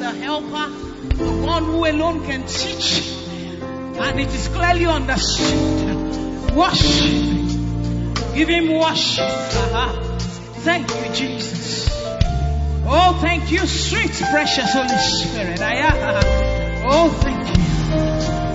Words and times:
the 0.00 0.10
Helper, 0.10 0.68
the 1.16 1.30
one 1.46 1.64
who 1.64 1.84
alone 1.84 2.24
can 2.24 2.46
teach. 2.46 3.16
And 3.98 4.18
it 4.18 4.34
is 4.34 4.48
clearly 4.48 4.86
understood. 4.86 6.54
Worship. 6.56 8.34
Give 8.34 8.48
him 8.48 8.72
worship. 8.78 9.24
Uh-huh. 9.28 9.92
Thank 10.64 10.88
you, 10.88 11.12
Jesus. 11.12 11.90
Oh, 12.86 13.18
thank 13.20 13.52
you, 13.52 13.66
sweet, 13.66 14.10
precious 14.30 14.72
Holy 14.72 14.88
Spirit. 14.88 15.60
Oh, 16.82 17.08
thank 17.20 17.48
you. 17.48 17.64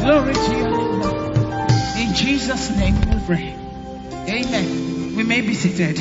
Glory 0.03 0.33
to 0.33 0.57
your 0.57 0.71
name. 0.71 2.09
In 2.09 2.15
Jesus' 2.15 2.69
name 2.75 2.95
we 3.01 3.19
pray. 3.25 3.55
Amen. 4.27 5.15
We 5.15 5.23
may 5.23 5.41
be 5.41 5.53
seated. 5.53 5.97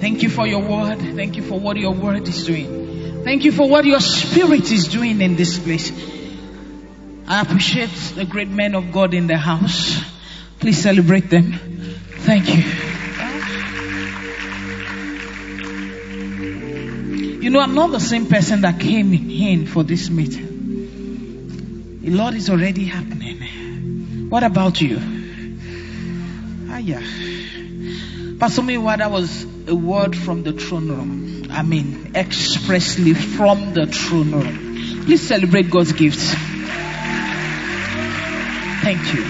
Thank 0.00 0.22
you 0.24 0.28
for 0.28 0.46
your 0.46 0.62
word. 0.68 0.98
Thank 0.98 1.36
you 1.36 1.42
for 1.44 1.60
what 1.60 1.76
your 1.76 1.92
word 1.92 2.26
is 2.26 2.44
doing. 2.44 2.81
Thank 3.24 3.44
you 3.44 3.52
for 3.52 3.68
what 3.68 3.84
your 3.84 4.00
spirit 4.00 4.72
is 4.72 4.88
doing 4.88 5.20
in 5.20 5.36
this 5.36 5.58
place. 5.58 5.92
I 7.28 7.40
appreciate 7.40 7.90
the 8.16 8.24
great 8.24 8.48
men 8.48 8.74
of 8.74 8.90
God 8.92 9.14
in 9.14 9.28
the 9.28 9.36
house. 9.36 10.02
Please 10.58 10.82
celebrate 10.82 11.30
them. 11.30 11.52
Thank 12.18 12.48
you. 12.48 12.62
You 17.42 17.50
know, 17.50 17.60
I'm 17.60 17.74
not 17.74 17.92
the 17.92 18.00
same 18.00 18.26
person 18.26 18.62
that 18.62 18.80
came 18.80 19.14
in 19.14 19.66
for 19.66 19.84
this 19.84 20.10
meeting. 20.10 22.00
The 22.02 22.10
Lord 22.10 22.34
is 22.34 22.50
already 22.50 22.84
happening. 22.84 24.28
What 24.30 24.42
about 24.42 24.80
you? 24.80 24.98
Ah, 26.68 26.78
yeah. 26.78 27.00
Pastor 28.38 28.62
Muiwa, 28.62 28.98
that 28.98 29.10
was 29.10 29.46
a 29.68 29.74
word 29.74 30.16
from 30.16 30.42
the 30.42 30.52
throne 30.52 30.88
room. 30.88 31.46
I 31.50 31.62
mean, 31.62 32.12
expressly 32.14 33.14
from 33.14 33.74
the 33.74 33.86
throne 33.86 34.30
room. 34.32 35.04
Please 35.04 35.26
celebrate 35.26 35.70
God's 35.70 35.92
gifts. 35.92 36.32
Thank 38.82 39.14
you. 39.14 39.22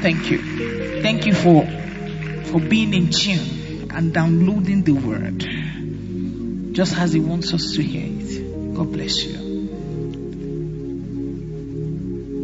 Thank 0.00 0.30
you. 0.30 1.02
Thank 1.02 1.26
you 1.26 1.34
for, 1.34 1.66
for 2.50 2.60
being 2.60 2.94
in 2.94 3.10
tune 3.10 3.90
and 3.90 4.12
downloading 4.12 4.82
the 4.82 4.92
word 4.92 6.74
just 6.74 6.96
as 6.96 7.12
He 7.12 7.20
wants 7.20 7.52
us 7.54 7.74
to 7.74 7.82
hear 7.82 8.06
it. 8.06 8.74
God 8.74 8.92
bless 8.92 9.24
you. 9.24 9.48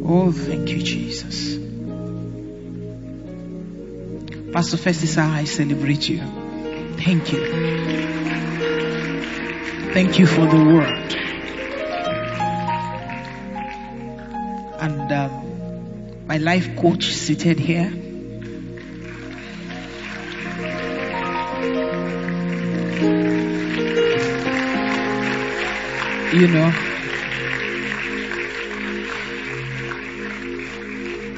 Oh, 0.07 0.33
thank 0.33 0.69
you, 0.69 0.83
Jesus. 0.83 1.64
Pastor 4.55 4.77
Festus, 4.77 5.19
I 5.19 5.43
celebrate 5.47 6.09
you. 6.09 6.21
Thank 6.97 7.33
you. 7.33 7.45
Thank 9.93 10.21
you 10.21 10.29
for 10.29 10.47
the 10.47 10.65
word. 10.65 11.15
And 14.81 15.11
um, 15.11 16.27
my 16.29 16.37
life 16.37 16.77
coach 16.77 17.07
seated 17.07 17.59
here. 17.59 17.91
You 26.33 26.47
know, 26.47 26.73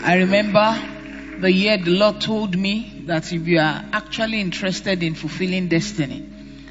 I 0.05 0.17
remember 0.19 0.79
the 1.39 1.51
year 1.51 1.79
the 1.79 1.93
Lord 1.93 2.21
told 2.21 2.59
me 2.59 2.96
that 3.07 3.33
if 3.33 3.47
you 3.47 3.59
are 3.59 3.85
actually 3.93 4.41
interested 4.41 5.03
in 5.03 5.15
fulfilling 5.15 5.69
destiny, 5.69 6.29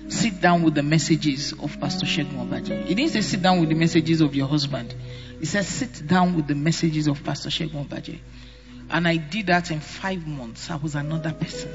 sit 0.09 0.41
down 0.41 0.63
with 0.63 0.75
the 0.75 0.83
messages 0.83 1.53
of 1.53 1.79
Pastor 1.79 2.05
Shegun 2.05 2.47
Obadje. 2.47 2.85
He 2.85 2.95
didn't 2.95 3.11
say 3.11 3.21
sit 3.21 3.41
down 3.41 3.61
with 3.61 3.69
the 3.69 3.75
messages 3.75 4.21
of 4.21 4.35
your 4.35 4.47
husband. 4.47 4.93
He 5.39 5.45
said 5.45 5.65
sit 5.65 6.05
down 6.05 6.35
with 6.35 6.47
the 6.47 6.55
messages 6.55 7.07
of 7.07 7.23
Pastor 7.23 7.49
Shegun 7.49 7.87
Obadje. 7.87 8.19
And 8.89 9.07
I 9.07 9.17
did 9.17 9.47
that 9.47 9.71
in 9.71 9.79
five 9.79 10.27
months. 10.27 10.69
I 10.69 10.75
was 10.75 10.95
another 10.95 11.31
person. 11.31 11.71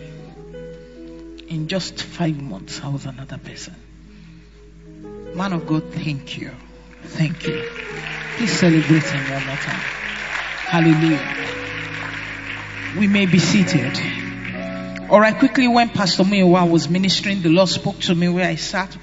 In 1.48 1.66
just 1.66 2.02
five 2.02 2.40
months, 2.40 2.80
I 2.84 2.88
was 2.88 3.06
another 3.06 3.38
person. 3.38 3.74
Man 5.34 5.52
of 5.52 5.66
God, 5.66 5.92
thank 5.92 6.38
you. 6.38 6.52
Thank 7.02 7.46
you. 7.46 7.64
Please 8.36 8.52
celebrate 8.52 9.02
him 9.02 9.32
one 9.32 9.46
more 9.46 9.56
time. 9.56 9.80
Hallelujah. 10.68 11.36
We 12.98 13.06
may 13.08 13.26
be 13.26 13.38
seated. 13.38 14.19
All 15.10 15.18
right, 15.18 15.36
quickly, 15.36 15.66
when 15.66 15.88
Pastor 15.88 16.22
Muiwa 16.22 16.70
was 16.70 16.88
ministering, 16.88 17.42
the 17.42 17.48
Lord 17.48 17.68
spoke 17.68 17.98
to 18.02 18.14
me 18.14 18.28
where 18.28 18.46
I 18.46 18.54
sat. 18.54 18.96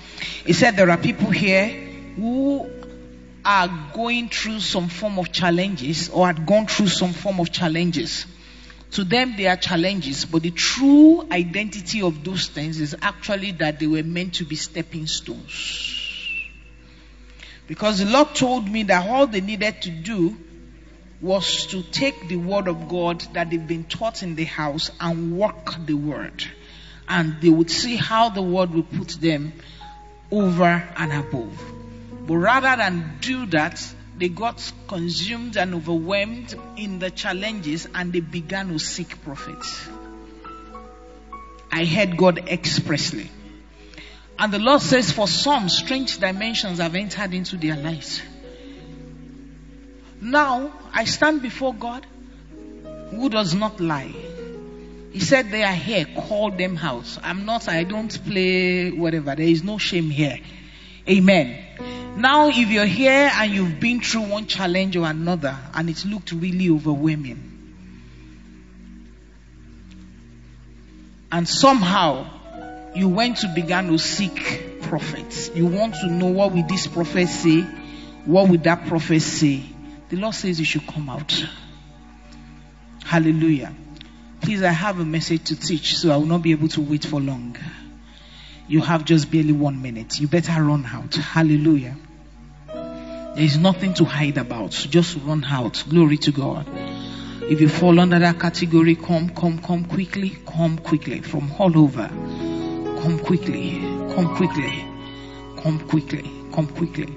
He 0.45 0.53
said, 0.53 0.77
There 0.77 0.89
are 0.89 0.97
people 0.97 1.29
here 1.31 1.67
who 2.15 2.65
are 3.43 3.67
going 3.93 4.29
through 4.29 4.61
some 4.61 4.87
form 4.87 5.19
of 5.19 5.33
challenges 5.33 6.07
or 6.07 6.27
had 6.27 6.45
gone 6.45 6.65
through 6.65 6.87
some 6.87 7.11
form 7.11 7.41
of 7.41 7.51
challenges. 7.51 8.25
To 8.91 9.03
them, 9.03 9.35
they 9.35 9.47
are 9.47 9.57
challenges, 9.57 10.23
but 10.23 10.43
the 10.43 10.51
true 10.51 11.27
identity 11.29 12.01
of 12.01 12.23
those 12.23 12.47
things 12.47 12.79
is 12.79 12.95
actually 13.01 13.51
that 13.53 13.81
they 13.81 13.87
were 13.87 14.03
meant 14.03 14.35
to 14.35 14.45
be 14.45 14.55
stepping 14.55 15.07
stones. 15.07 15.93
Because 17.67 17.99
the 17.99 18.05
Lord 18.05 18.33
told 18.33 18.69
me 18.69 18.83
that 18.83 19.09
all 19.09 19.27
they 19.27 19.41
needed 19.41 19.81
to 19.81 19.89
do 19.89 20.37
was 21.21 21.65
to 21.67 21.81
take 21.81 22.27
the 22.27 22.35
word 22.35 22.67
of 22.67 22.87
God 22.87 23.21
that 23.33 23.49
they've 23.49 23.67
been 23.67 23.85
taught 23.85 24.23
in 24.23 24.35
the 24.35 24.43
house 24.43 24.91
and 24.99 25.37
work 25.37 25.73
the 25.85 25.95
word. 25.95 26.45
And 27.07 27.41
they 27.41 27.49
would 27.49 27.71
see 27.71 27.95
how 27.95 28.29
the 28.29 28.41
word 28.41 28.71
would 28.71 28.91
put 28.91 29.09
them 29.09 29.53
over 30.31 30.87
and 30.97 31.13
above. 31.13 31.59
But 32.27 32.35
rather 32.35 32.75
than 32.75 33.17
do 33.21 33.45
that, 33.47 33.81
they 34.17 34.29
got 34.29 34.71
consumed 34.87 35.57
and 35.57 35.75
overwhelmed 35.75 36.53
in 36.75 36.99
the 36.99 37.09
challenges 37.09 37.87
and 37.93 38.11
they 38.11 38.19
began 38.19 38.69
to 38.69 38.79
seek 38.79 39.23
prophets. 39.23 39.87
I 41.71 41.85
heard 41.85 42.17
God 42.17 42.49
expressly. 42.49 43.29
And 44.39 44.53
the 44.53 44.59
Lord 44.59 44.81
says, 44.81 45.11
for 45.11 45.27
some, 45.27 45.69
strange 45.69 46.19
dimensions 46.19 46.79
have 46.79 46.95
entered 46.95 47.33
into 47.33 47.57
their 47.57 47.75
lives. 47.75 48.21
Now, 50.21 50.71
I 50.93 51.05
stand 51.05 51.41
before 51.41 51.73
God 51.73 52.05
who 53.11 53.29
does 53.29 53.53
not 53.53 53.79
lie. 53.79 54.13
He 55.11 55.19
said, 55.19 55.51
They 55.51 55.63
are 55.63 55.73
here, 55.73 56.05
call 56.05 56.51
them 56.51 56.77
out. 56.77 57.17
I'm 57.23 57.45
not, 57.45 57.67
I 57.67 57.83
don't 57.83 58.23
play 58.25 58.91
whatever. 58.91 59.35
There 59.35 59.47
is 59.47 59.63
no 59.63 59.77
shame 59.77 60.09
here. 60.09 60.39
Amen. 61.07 62.17
Now, 62.17 62.49
if 62.49 62.69
you're 62.69 62.85
here 62.85 63.31
and 63.33 63.51
you've 63.51 63.79
been 63.79 64.01
through 64.01 64.23
one 64.23 64.47
challenge 64.47 64.97
or 64.97 65.05
another 65.05 65.57
and 65.73 65.89
it 65.89 66.03
looked 66.05 66.31
really 66.31 66.69
overwhelming, 66.69 67.57
and 71.31 71.47
somehow 71.47 72.27
you 72.95 73.09
went 73.09 73.37
to 73.37 73.47
begin 73.53 73.87
to 73.89 73.97
seek 73.97 74.81
prophets. 74.81 75.51
You 75.53 75.67
want 75.67 75.95
to 75.95 76.07
know 76.07 76.27
what 76.27 76.53
will 76.53 76.65
this 76.65 76.87
prophet 76.87 77.27
say? 77.27 77.61
What 78.25 78.49
will 78.49 78.57
that 78.59 78.87
prophet 78.87 79.21
say? 79.21 79.63
The 80.09 80.15
Lord 80.17 80.35
says 80.35 80.59
you 80.59 80.65
should 80.65 80.87
come 80.87 81.09
out. 81.09 81.45
Hallelujah. 83.03 83.73
Please, 84.41 84.63
I 84.63 84.71
have 84.71 84.99
a 84.99 85.05
message 85.05 85.45
to 85.45 85.55
teach, 85.59 85.97
so 85.97 86.11
I 86.11 86.17
will 86.17 86.25
not 86.25 86.41
be 86.41 86.51
able 86.51 86.67
to 86.69 86.81
wait 86.81 87.05
for 87.05 87.19
long. 87.19 87.57
You 88.67 88.81
have 88.81 89.05
just 89.05 89.31
barely 89.31 89.53
one 89.53 89.81
minute. 89.81 90.19
You 90.19 90.27
better 90.27 90.63
run 90.63 90.85
out. 90.85 91.15
Hallelujah. 91.15 91.95
There 92.67 93.45
is 93.45 93.57
nothing 93.57 93.93
to 93.95 94.05
hide 94.05 94.37
about. 94.37 94.71
Just 94.71 95.17
run 95.23 95.43
out. 95.43 95.83
Glory 95.89 96.17
to 96.17 96.31
God. 96.31 96.67
If 97.43 97.61
you 97.61 97.69
fall 97.69 97.99
under 97.99 98.19
that 98.19 98.39
category, 98.39 98.95
come, 98.95 99.29
come, 99.29 99.59
come 99.59 99.85
quickly. 99.85 100.37
Come 100.45 100.77
quickly 100.77 101.21
from 101.21 101.51
all 101.59 101.77
over. 101.77 102.07
Come 102.07 103.19
quickly. 103.19 103.79
Come 104.15 104.35
quickly. 104.35 104.85
Come 105.61 105.79
quickly. 105.79 106.29
Come 106.51 106.67
quickly. 106.67 107.07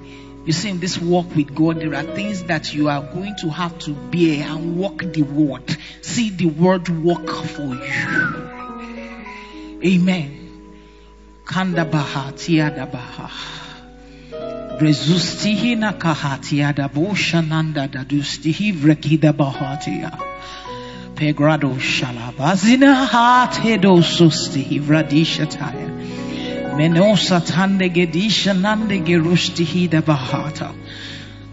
You 0.43 0.53
see, 0.53 0.69
in 0.69 0.79
this 0.79 0.97
walk 0.97 1.35
with 1.35 1.53
God, 1.53 1.79
there 1.79 1.93
are 1.93 2.03
things 2.03 2.43
that 2.45 2.73
you 2.73 2.89
are 2.89 3.01
going 3.01 3.35
to 3.41 3.49
have 3.49 3.77
to 3.79 3.91
bear 3.91 4.47
and 4.47 4.77
walk 4.77 4.99
the 4.99 5.21
word. 5.21 5.77
See 6.01 6.31
the 6.31 6.47
word 6.47 6.89
work 6.89 7.29
for 7.29 7.75
you. 7.75 8.41
Amen. 9.83 10.41
Menosa 26.77 27.41
tande 27.41 27.89
gedisha 27.89 28.53
nande 28.53 28.99
gerustihi 29.05 29.89
da 29.89 30.01
bahata. 30.01 30.73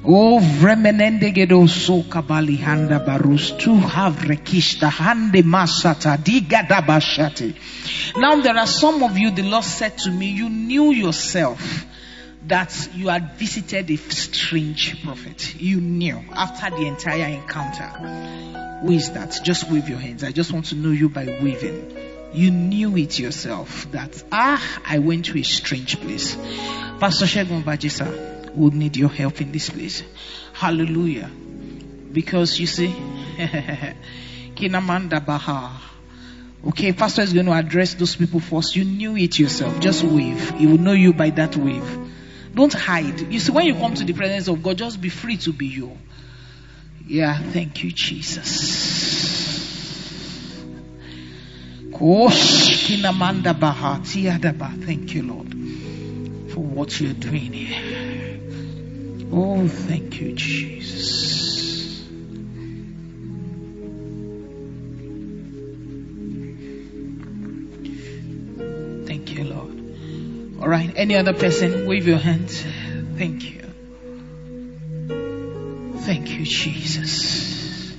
Oh, 0.04 0.38
vremenende 0.40 1.34
gedo 1.34 1.68
so 1.68 2.02
kabali 2.02 2.56
handa 2.56 3.04
barus 3.04 3.58
tu 3.58 3.74
have 3.74 4.16
rekishta 4.18 4.88
hande 4.88 5.42
masata 5.42 6.16
digada 6.16 6.80
bashate. 6.86 7.54
Now 8.16 8.40
there 8.40 8.56
are 8.56 8.66
some 8.66 9.02
of 9.02 9.18
you, 9.18 9.30
the 9.32 9.42
Lord 9.42 9.64
said 9.64 9.98
to 9.98 10.10
me, 10.10 10.30
you 10.30 10.48
knew 10.48 10.92
yourself 10.92 11.84
that 12.46 12.88
you 12.94 13.08
had 13.08 13.34
visited 13.34 13.90
a 13.90 13.96
strange 13.96 15.02
prophet. 15.04 15.60
You 15.60 15.80
knew 15.80 16.22
after 16.32 16.70
the 16.70 16.86
entire 16.86 17.26
encounter. 17.26 17.88
Who 18.82 18.92
is 18.92 19.10
that? 19.10 19.40
Just 19.42 19.70
wave 19.70 19.88
your 19.88 19.98
hands. 19.98 20.22
I 20.22 20.30
just 20.30 20.52
want 20.52 20.66
to 20.66 20.76
know 20.76 20.90
you 20.90 21.08
by 21.08 21.26
waving. 21.26 22.07
You 22.32 22.50
knew 22.50 22.96
it 22.96 23.18
yourself 23.18 23.90
that, 23.92 24.22
ah, 24.30 24.80
I 24.84 24.98
went 24.98 25.26
to 25.26 25.38
a 25.38 25.42
strange 25.42 26.00
place. 26.00 26.36
Pastor 27.00 27.24
Shegun 27.24 27.62
Bajisa 27.62 28.54
would 28.54 28.74
need 28.74 28.96
your 28.96 29.08
help 29.08 29.40
in 29.40 29.52
this 29.52 29.70
place. 29.70 30.02
Hallelujah. 30.52 31.30
Because 32.12 32.58
you 32.58 32.66
see, 32.66 32.88
Kinamanda 34.56 35.24
Baha. 35.24 35.80
Okay, 36.66 36.92
pastor 36.92 37.22
is 37.22 37.32
going 37.32 37.46
to 37.46 37.52
address 37.52 37.94
those 37.94 38.16
people 38.16 38.40
first. 38.40 38.74
You 38.74 38.84
knew 38.84 39.16
it 39.16 39.38
yourself. 39.38 39.78
Just 39.78 40.02
wave. 40.02 40.50
He 40.58 40.66
will 40.66 40.78
know 40.78 40.92
you 40.92 41.12
by 41.12 41.30
that 41.30 41.56
wave. 41.56 41.98
Don't 42.54 42.72
hide. 42.72 43.32
You 43.32 43.38
see, 43.38 43.52
when 43.52 43.66
you 43.66 43.74
come 43.74 43.94
to 43.94 44.04
the 44.04 44.12
presence 44.12 44.48
of 44.48 44.62
God, 44.62 44.76
just 44.78 45.00
be 45.00 45.08
free 45.08 45.36
to 45.38 45.52
be 45.52 45.66
you. 45.66 45.96
Yeah, 47.06 47.38
thank 47.38 47.84
you, 47.84 47.92
Jesus. 47.92 49.17
Thank 54.84 55.14
you, 55.14 55.22
Lord, 55.24 55.48
for 56.52 56.60
what 56.60 57.00
you're 57.00 57.12
doing 57.12 57.52
here. 57.52 58.40
Oh, 59.32 59.66
thank 59.66 60.20
you, 60.20 60.32
Jesus. 60.34 62.04
Thank 69.06 69.32
you, 69.32 69.44
Lord. 69.44 70.62
All 70.62 70.68
right, 70.68 70.92
any 70.94 71.16
other 71.16 71.32
person, 71.32 71.86
wave 71.86 72.06
your 72.06 72.18
hands. 72.18 72.62
Thank 73.16 73.42
you. 73.42 73.62
Thank 76.02 76.30
you, 76.30 76.44
Jesus. 76.44 77.92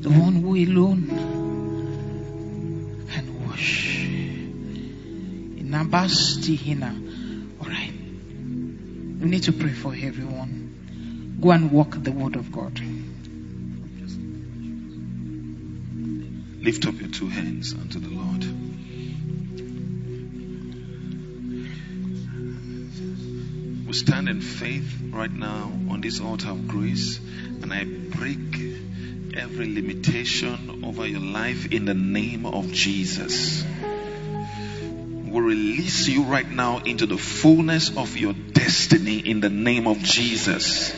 The 0.00 0.10
one 0.10 0.34
who 0.34 0.54
alone 0.56 1.23
All 7.60 7.66
right. 7.66 7.92
We 7.92 9.30
need 9.30 9.44
to 9.44 9.52
pray 9.52 9.72
for 9.72 9.94
everyone. 9.94 11.36
Go 11.40 11.50
and 11.50 11.70
walk 11.70 11.96
the 12.02 12.12
word 12.12 12.36
of 12.36 12.50
God. 12.52 12.80
Lift 16.62 16.86
up 16.86 16.98
your 16.98 17.10
two 17.10 17.28
hands 17.28 17.74
unto 17.74 18.00
the 18.00 18.08
Lord. 18.08 18.44
We 23.86 23.92
stand 23.92 24.28
in 24.28 24.40
faith 24.40 24.98
right 25.10 25.30
now 25.30 25.70
on 25.90 26.00
this 26.00 26.20
altar 26.20 26.50
of 26.50 26.66
grace, 26.66 27.18
and 27.18 27.72
I 27.72 27.84
break 27.84 28.38
every 29.36 29.74
limitation 29.74 30.84
over 30.84 31.06
your 31.06 31.20
life 31.20 31.70
in 31.72 31.84
the 31.84 31.94
name 31.94 32.46
of 32.46 32.72
Jesus. 32.72 33.62
We 35.34 35.40
release 35.40 36.06
you 36.06 36.22
right 36.22 36.48
now 36.48 36.78
into 36.78 37.06
the 37.06 37.18
fullness 37.18 37.96
of 37.96 38.16
your 38.16 38.34
destiny 38.52 39.18
in 39.18 39.40
the 39.40 39.50
name 39.50 39.88
of 39.88 39.98
Jesus. 39.98 40.94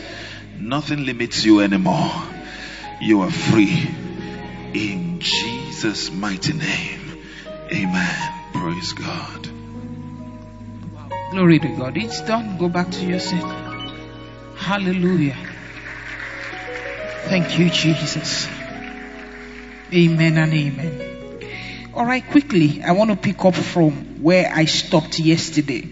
Nothing 0.59 1.05
limits 1.07 1.43
you 1.43 1.61
anymore. 1.61 2.11
You 3.01 3.21
are 3.21 3.31
free 3.31 3.89
in 4.75 5.19
Jesus' 5.19 6.11
mighty 6.11 6.53
name. 6.53 7.23
Amen. 7.73 8.33
Praise 8.53 8.93
God. 8.93 9.49
Glory 11.31 11.57
to 11.57 11.69
God. 11.69 11.97
It's 11.97 12.21
done. 12.21 12.59
Go 12.59 12.69
back 12.69 12.91
to 12.91 13.05
your 13.07 13.19
seat. 13.19 13.41
Hallelujah. 14.55 15.37
Thank 17.25 17.57
you, 17.57 17.71
Jesus. 17.71 18.47
Amen 19.91 20.37
and 20.37 20.53
amen. 20.53 21.06
All 21.97 22.05
right, 22.05 22.23
quickly, 22.23 22.83
I 22.83 22.91
want 22.91 23.09
to 23.09 23.15
pick 23.15 23.43
up 23.43 23.55
from 23.55 24.21
where 24.21 24.51
I 24.53 24.65
stopped 24.65 25.17
yesterday. 25.17 25.89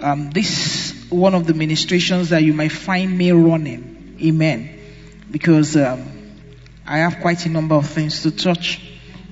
Um, 0.00 0.32
this 0.32 1.06
one 1.08 1.36
of 1.36 1.46
the 1.46 1.54
ministrations 1.54 2.30
that 2.30 2.42
you 2.42 2.52
might 2.52 2.72
find 2.72 3.16
me 3.16 3.30
running. 3.30 4.18
Amen. 4.20 4.80
Because 5.30 5.76
um, 5.76 6.04
I 6.84 6.98
have 6.98 7.20
quite 7.20 7.46
a 7.46 7.48
number 7.48 7.76
of 7.76 7.88
things 7.88 8.24
to 8.24 8.32
touch. 8.32 8.80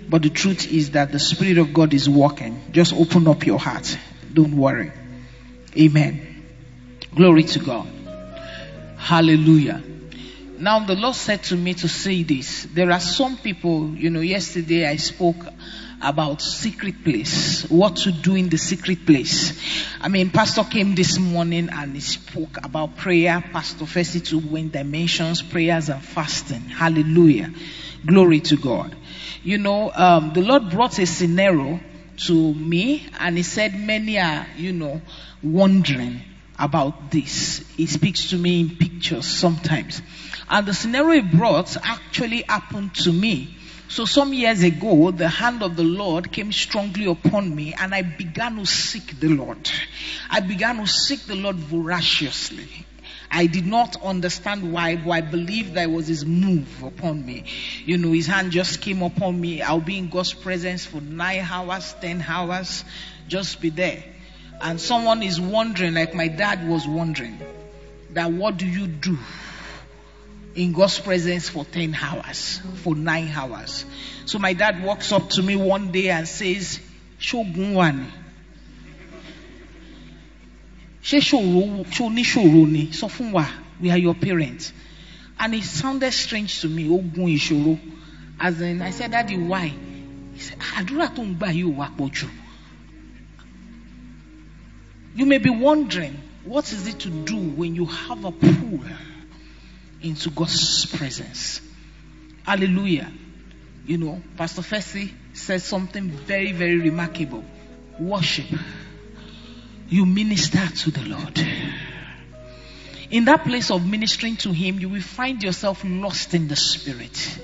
But 0.08 0.22
the 0.22 0.30
truth 0.30 0.70
is 0.70 0.92
that 0.92 1.10
the 1.10 1.18
Spirit 1.18 1.58
of 1.58 1.74
God 1.74 1.92
is 1.92 2.08
working. 2.08 2.62
Just 2.70 2.94
open 2.94 3.26
up 3.26 3.44
your 3.44 3.58
heart. 3.58 3.98
Don't 4.32 4.56
worry. 4.56 4.92
Amen. 5.76 6.44
Glory 7.12 7.42
to 7.42 7.58
God. 7.58 7.88
Hallelujah. 8.98 9.82
Now 10.58 10.78
the 10.78 10.94
Lord 10.94 11.16
said 11.16 11.42
to 11.44 11.56
me 11.56 11.74
to 11.74 11.88
say 11.88 12.22
this. 12.22 12.68
There 12.72 12.92
are 12.92 13.00
some 13.00 13.36
people, 13.36 13.94
you 13.96 14.10
know, 14.10 14.20
yesterday 14.20 14.86
I 14.86 14.94
spoke 14.94 15.36
about 16.02 16.40
secret 16.40 17.02
place, 17.04 17.68
what 17.68 17.96
to 17.96 18.12
do 18.12 18.36
in 18.36 18.48
the 18.48 18.56
secret 18.56 19.04
place. 19.04 19.60
I 20.00 20.08
mean, 20.08 20.30
Pastor 20.30 20.64
came 20.64 20.94
this 20.94 21.18
morning 21.18 21.68
and 21.72 21.94
he 21.94 22.00
spoke 22.00 22.58
about 22.64 22.96
prayer. 22.96 23.42
Pastor 23.52 23.84
Festy 23.84 24.24
to 24.28 24.38
win 24.38 24.70
dimensions, 24.70 25.42
prayers 25.42 25.88
and 25.88 26.02
fasting. 26.02 26.60
Hallelujah. 26.60 27.52
Glory 28.06 28.40
to 28.40 28.56
God. 28.56 28.94
You 29.42 29.58
know, 29.58 29.90
um, 29.92 30.32
the 30.34 30.42
Lord 30.42 30.70
brought 30.70 30.98
a 30.98 31.06
scenario 31.06 31.80
to 32.26 32.54
me 32.54 33.08
and 33.18 33.36
he 33.36 33.42
said 33.42 33.78
many 33.78 34.18
are, 34.18 34.46
you 34.56 34.72
know, 34.72 35.00
wondering 35.42 36.22
about 36.58 37.10
this. 37.10 37.64
He 37.76 37.86
speaks 37.86 38.30
to 38.30 38.36
me 38.36 38.60
in 38.60 38.76
pictures 38.76 39.26
sometimes. 39.26 40.02
And 40.50 40.66
the 40.66 40.74
scenario 40.74 41.22
he 41.22 41.36
brought 41.36 41.76
actually 41.82 42.42
happened 42.42 42.94
to 42.96 43.12
me. 43.12 43.57
So 43.88 44.04
some 44.04 44.34
years 44.34 44.62
ago, 44.62 45.10
the 45.10 45.28
hand 45.28 45.62
of 45.62 45.76
the 45.76 45.82
Lord 45.82 46.30
came 46.30 46.52
strongly 46.52 47.06
upon 47.06 47.54
me 47.54 47.74
and 47.78 47.94
I 47.94 48.02
began 48.02 48.56
to 48.56 48.66
seek 48.66 49.18
the 49.18 49.28
Lord. 49.28 49.70
I 50.30 50.40
began 50.40 50.76
to 50.76 50.86
seek 50.86 51.24
the 51.24 51.34
Lord 51.34 51.56
voraciously. 51.56 52.68
I 53.30 53.46
did 53.46 53.66
not 53.66 54.02
understand 54.02 54.72
why, 54.72 54.96
but 54.96 55.10
I 55.10 55.20
believed 55.22 55.74
that 55.74 55.90
was 55.90 56.06
his 56.06 56.24
move 56.26 56.82
upon 56.82 57.24
me. 57.24 57.44
You 57.84 57.96
know, 57.96 58.12
his 58.12 58.26
hand 58.26 58.52
just 58.52 58.82
came 58.82 59.02
upon 59.02 59.40
me. 59.40 59.62
I'll 59.62 59.80
be 59.80 59.98
in 59.98 60.10
God's 60.10 60.34
presence 60.34 60.84
for 60.84 61.00
nine 61.00 61.46
hours, 61.50 61.94
ten 62.00 62.24
hours, 62.26 62.84
just 63.26 63.60
be 63.60 63.70
there. 63.70 64.04
And 64.60 64.80
someone 64.80 65.22
is 65.22 65.40
wondering, 65.40 65.94
like 65.94 66.14
my 66.14 66.28
dad 66.28 66.68
was 66.68 66.86
wondering, 66.86 67.38
that 68.10 68.32
what 68.32 68.56
do 68.56 68.66
you 68.66 68.86
do 68.86 69.18
in 70.58 70.72
God's 70.72 70.98
presence 70.98 71.48
for 71.48 71.64
10 71.64 71.94
hours, 71.94 72.60
for 72.82 72.96
9 72.96 73.28
hours? 73.28 73.84
So 74.26 74.38
my 74.40 74.52
dad 74.54 74.82
walks 74.82 75.12
up 75.12 75.30
to 75.30 75.42
me 75.42 75.54
one 75.54 75.92
day 75.92 76.10
and 76.10 76.26
says, 76.26 76.80
Shogun 77.18 77.74
wani. 77.74 78.06
Ṣé 81.02 81.20
ṣòro 81.20 81.84
ṣó 81.86 82.68
ni? 82.68 82.90
Sọ 82.92 83.48
we 83.80 83.90
are 83.90 83.98
your 83.98 84.14
parents. 84.14 84.72
And 85.38 85.54
it 85.54 85.62
sounded 85.62 86.12
strange 86.12 86.60
to 86.62 86.68
me, 86.68 86.88
ogun 86.88 87.26
ìṣòro. 87.28 87.78
As 88.40 88.60
in, 88.60 88.82
I 88.82 88.90
said, 88.90 89.12
Daddy, 89.12 89.36
why? 89.36 89.72
He 90.34 90.40
said, 90.40 90.58
àdúrà 90.58 91.14
tó 91.14 91.22
ń 91.22 91.38
gbà. 91.38 92.28
You 95.14 95.26
may 95.26 95.38
be 95.38 95.50
wondering, 95.50 96.20
what 96.44 96.72
is 96.72 96.88
it 96.88 96.98
to 97.00 97.10
do 97.10 97.36
when 97.36 97.76
you 97.76 97.84
have 97.86 98.24
a 98.24 98.32
pull 98.32 98.80
into 100.02 100.30
God's 100.30 100.86
presence? 100.86 101.60
Hallelujah. 102.44 103.10
You 103.86 103.98
know, 103.98 104.22
Pastor 104.36 104.62
Fessy 104.62 105.12
said 105.32 105.62
something 105.62 106.10
very, 106.10 106.52
very 106.52 106.78
remarkable. 106.78 107.44
Worship. 107.98 108.46
You 109.88 110.04
minister 110.04 110.66
to 110.66 110.90
the 110.90 111.08
Lord. 111.08 111.38
In 113.10 113.24
that 113.24 113.44
place 113.44 113.70
of 113.70 113.86
ministering 113.86 114.36
to 114.36 114.52
Him, 114.52 114.78
you 114.78 114.90
will 114.90 115.00
find 115.00 115.42
yourself 115.42 115.82
lost 115.84 116.34
in 116.34 116.48
the 116.48 116.56
Spirit. 116.56 117.38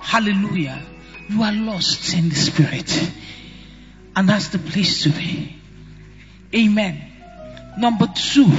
Hallelujah. 0.00 0.80
You 1.28 1.42
are 1.42 1.52
lost 1.52 2.14
in 2.14 2.30
the 2.30 2.34
Spirit. 2.34 3.12
And 4.16 4.28
that's 4.28 4.48
the 4.48 4.58
place 4.58 5.02
to 5.02 5.10
be. 5.10 5.56
Amen. 6.54 7.02
Number 7.76 8.06
two, 8.14 8.50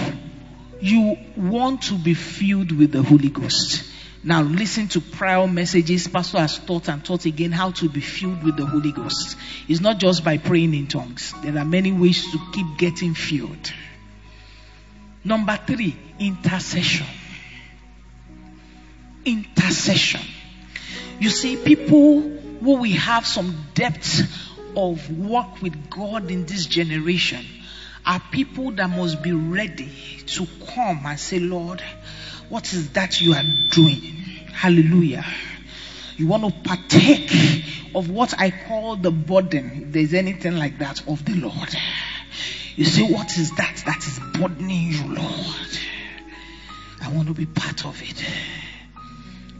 you 0.85 1.17
want 1.35 1.83
to 1.83 1.95
be 1.95 2.13
filled 2.13 2.71
with 2.71 2.91
the 2.91 3.01
Holy 3.01 3.29
Ghost. 3.29 3.83
Now 4.23 4.41
listen 4.41 4.87
to 4.89 5.01
prior 5.01 5.47
messages. 5.47 6.07
Pastor 6.07 6.39
has 6.39 6.59
taught 6.59 6.89
and 6.89 7.03
taught 7.03 7.25
again 7.25 7.51
how 7.51 7.71
to 7.71 7.89
be 7.89 8.01
filled 8.01 8.43
with 8.43 8.57
the 8.57 8.65
Holy 8.65 8.91
Ghost. 8.91 9.35
It's 9.67 9.81
not 9.81 9.97
just 9.99 10.23
by 10.23 10.37
praying 10.37 10.73
in 10.73 10.87
tongues. 10.87 11.33
There 11.43 11.57
are 11.57 11.65
many 11.65 11.91
ways 11.91 12.31
to 12.31 12.39
keep 12.53 12.77
getting 12.77 13.15
filled. 13.15 13.73
Number 15.23 15.57
three, 15.65 15.95
intercession. 16.19 17.07
Intercession. 19.25 20.21
You 21.19 21.29
see, 21.29 21.57
people 21.57 22.21
who 22.21 22.77
we 22.77 22.91
have 22.93 23.25
some 23.25 23.65
depth 23.73 24.21
of 24.75 25.09
work 25.17 25.63
with 25.63 25.89
God 25.89 26.29
in 26.29 26.45
this 26.45 26.67
generation 26.67 27.43
are 28.05 28.21
people 28.31 28.71
that 28.71 28.89
must 28.89 29.21
be 29.23 29.31
ready 29.31 29.91
to 30.27 30.47
come 30.73 31.01
and 31.05 31.19
say, 31.19 31.39
Lord, 31.39 31.81
what 32.49 32.71
is 32.73 32.91
that 32.91 33.19
you 33.21 33.33
are 33.33 33.43
doing? 33.71 33.99
Hallelujah. 34.53 35.25
You 36.17 36.27
want 36.27 36.45
to 36.45 36.51
partake 36.69 37.31
of 37.93 38.09
what 38.09 38.39
I 38.39 38.51
call 38.51 38.95
the 38.95 39.11
burden, 39.11 39.83
if 39.87 39.91
there's 39.91 40.13
anything 40.13 40.57
like 40.57 40.79
that, 40.79 41.07
of 41.07 41.25
the 41.25 41.33
Lord. 41.33 41.75
You 42.75 42.85
say, 42.85 43.03
What 43.03 43.37
is 43.37 43.51
that 43.55 43.83
that 43.85 44.05
is 44.05 44.19
burdening 44.39 44.91
you, 44.91 45.15
Lord? 45.15 45.79
I 47.01 47.11
want 47.11 47.27
to 47.27 47.33
be 47.33 47.45
part 47.45 47.85
of 47.85 48.01
it. 48.01 48.23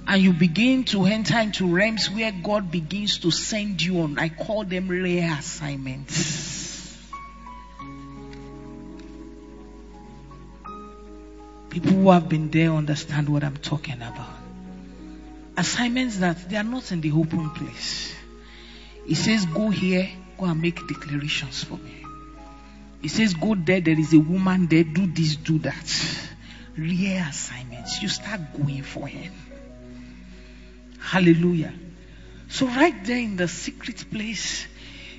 And 0.07 0.21
you 0.21 0.33
begin 0.33 0.83
to 0.85 1.05
enter 1.05 1.39
into 1.39 1.73
realms 1.73 2.09
where 2.09 2.31
God 2.31 2.71
begins 2.71 3.19
to 3.19 3.31
send 3.31 3.81
you 3.81 4.01
on. 4.01 4.19
I 4.19 4.29
call 4.29 4.63
them 4.63 4.87
rare 4.87 5.39
People 11.75 11.91
who 11.91 12.09
have 12.09 12.29
been 12.29 12.49
there 12.51 12.71
understand 12.71 13.27
what 13.27 13.43
I'm 13.43 13.57
talking 13.57 13.95
about. 13.95 14.29
Assignments 15.57 16.19
that 16.19 16.49
they 16.49 16.55
are 16.55 16.63
not 16.63 16.89
in 16.93 17.01
the 17.01 17.11
open 17.11 17.49
place. 17.49 18.15
He 19.05 19.13
says, 19.13 19.45
Go 19.45 19.71
here, 19.71 20.09
go 20.37 20.45
and 20.45 20.61
make 20.61 20.87
declarations 20.87 21.65
for 21.65 21.75
me. 21.75 22.05
He 23.01 23.09
says, 23.09 23.33
Go 23.33 23.55
there, 23.55 23.81
there 23.81 23.99
is 23.99 24.13
a 24.13 24.19
woman 24.19 24.67
there, 24.67 24.85
do 24.85 25.05
this, 25.05 25.35
do 25.35 25.59
that. 25.59 26.29
Rare 26.77 27.27
assignments. 27.29 28.01
You 28.01 28.07
start 28.07 28.39
going 28.53 28.83
for 28.83 29.05
him. 29.07 29.33
Hallelujah. 31.01 31.73
So, 32.47 32.67
right 32.67 33.03
there 33.03 33.19
in 33.19 33.35
the 33.35 33.49
secret 33.49 34.09
place, 34.09 34.65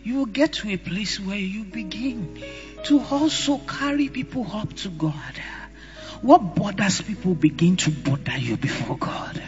you 0.05 0.15
will 0.15 0.25
get 0.25 0.55
to 0.55 0.71
a 0.71 0.79
place 0.79 1.21
where 1.21 1.37
you 1.37 1.65
begin 1.65 2.43
to 2.85 2.99
also 3.11 3.59
carry 3.59 4.09
people 4.09 4.51
up 4.51 4.73
to 4.77 4.89
God. 4.89 5.35
What 6.23 6.55
bothers 6.55 7.03
people 7.03 7.35
begin 7.35 7.77
to 7.79 7.91
bother 7.91 8.37
you 8.37 8.57
before 8.57 8.97
God. 8.97 9.43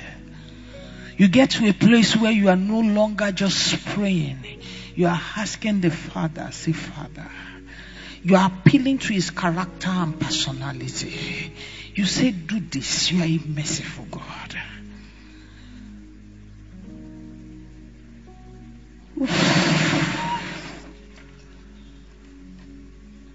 You 1.17 1.29
get 1.29 1.51
to 1.51 1.69
a 1.69 1.73
place 1.73 2.15
where 2.17 2.31
you 2.31 2.49
are 2.49 2.57
no 2.57 2.81
longer 2.81 3.33
just 3.33 3.85
praying. 3.87 4.45
You 4.95 5.07
are 5.09 5.21
asking 5.37 5.81
the 5.81 5.91
Father, 5.91 6.49
say, 6.53 6.73
Father. 6.73 7.29
You 8.23 8.37
are 8.37 8.47
appealing 8.47 8.99
to 8.99 9.13
his 9.13 9.31
character 9.31 9.89
and 9.89 10.19
personality. 10.21 11.53
You 11.95 12.05
say, 12.05 12.31
Do 12.31 12.61
this. 12.61 13.11
You 13.11 13.23
are 13.23 13.27
a 13.27 13.41
merciful 13.49 14.07
God. 14.11 14.57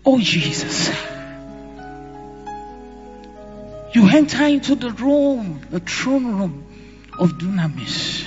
Oh, 0.06 0.20
Jesus. 0.20 0.90
You 3.94 4.10
enter 4.10 4.44
into 4.46 4.76
the 4.76 4.92
room, 4.92 5.62
the 5.70 5.80
throne 5.80 6.26
room 6.26 6.66
of 7.20 7.34
dunamis. 7.34 8.26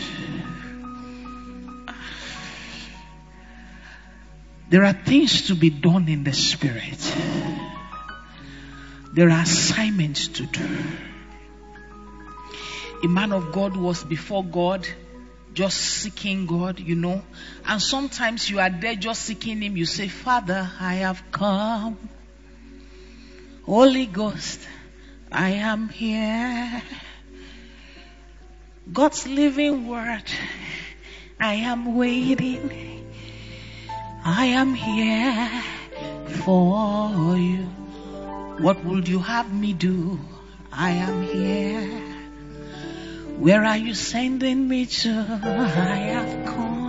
There 4.68 4.84
are 4.84 4.92
things 4.92 5.48
to 5.48 5.54
be 5.54 5.70
done 5.70 6.08
in 6.08 6.24
the 6.24 6.32
spirit. 6.32 7.16
There 9.12 9.30
are 9.30 9.42
assignments 9.42 10.28
to 10.28 10.46
do. 10.46 10.68
A 13.02 13.08
man 13.08 13.32
of 13.32 13.52
God 13.52 13.76
was 13.76 14.04
before 14.04 14.44
God, 14.44 14.86
just 15.52 15.78
seeking 15.78 16.46
God, 16.46 16.78
you 16.78 16.94
know. 16.94 17.22
And 17.66 17.80
sometimes 17.80 18.48
you 18.50 18.60
are 18.60 18.70
there 18.70 18.94
just 18.94 19.22
seeking 19.22 19.62
Him. 19.62 19.76
You 19.76 19.86
say, 19.86 20.08
Father, 20.08 20.70
I 20.80 20.94
have 20.96 21.22
come. 21.30 21.96
Holy 23.64 24.06
Ghost, 24.06 24.60
I 25.30 25.50
am 25.50 25.88
here. 25.88 26.82
God's 28.92 29.26
living 29.26 29.88
word. 29.88 30.22
I 31.40 31.54
am 31.54 31.96
waiting. 31.96 33.06
I 34.24 34.46
am 34.46 34.74
here 34.74 35.62
for 36.44 37.36
you. 37.36 37.64
What 38.58 38.84
would 38.84 39.08
you 39.08 39.18
have 39.18 39.52
me 39.52 39.72
do? 39.72 40.18
I 40.72 40.90
am 40.90 41.22
here. 41.22 41.86
Where 43.38 43.64
are 43.64 43.76
you 43.76 43.94
sending 43.94 44.68
me 44.68 44.86
to? 44.86 45.10
I 45.10 45.96
have 46.14 46.46
come. 46.46 46.85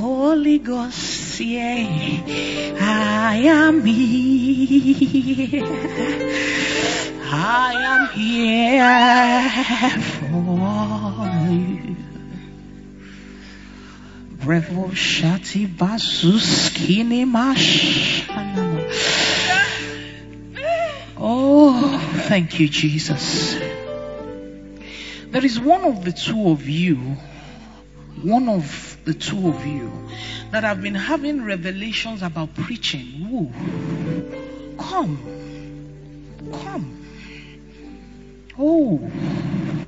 Holy 0.00 0.58
Ghost, 0.58 1.40
yeah, 1.40 2.20
I 2.78 3.36
am 3.46 3.82
here. 3.82 5.64
I 7.24 7.72
am 7.92 8.08
here 8.12 9.90
for 10.20 11.50
you. 11.50 11.96
Brevo 14.36 14.92
shati 14.92 15.66
basus 15.66 16.74
kini. 16.74 17.24
Oh, 21.16 21.98
thank 22.28 22.60
you, 22.60 22.68
Jesus. 22.68 23.56
There 25.30 25.44
is 25.44 25.58
one 25.58 25.84
of 25.84 26.04
the 26.04 26.12
two 26.12 26.50
of 26.50 26.68
you, 26.68 27.16
one 28.22 28.48
of 28.48 28.96
the 29.04 29.14
two 29.14 29.48
of 29.48 29.66
you 29.66 29.90
that 30.50 30.64
have 30.64 30.82
been 30.82 30.94
having 30.94 31.44
revelations 31.44 32.22
about 32.22 32.54
preaching. 32.54 33.30
Woo. 33.30 33.52
Come. 34.78 35.18
Come. 36.52 37.04
Oh, 38.58 39.10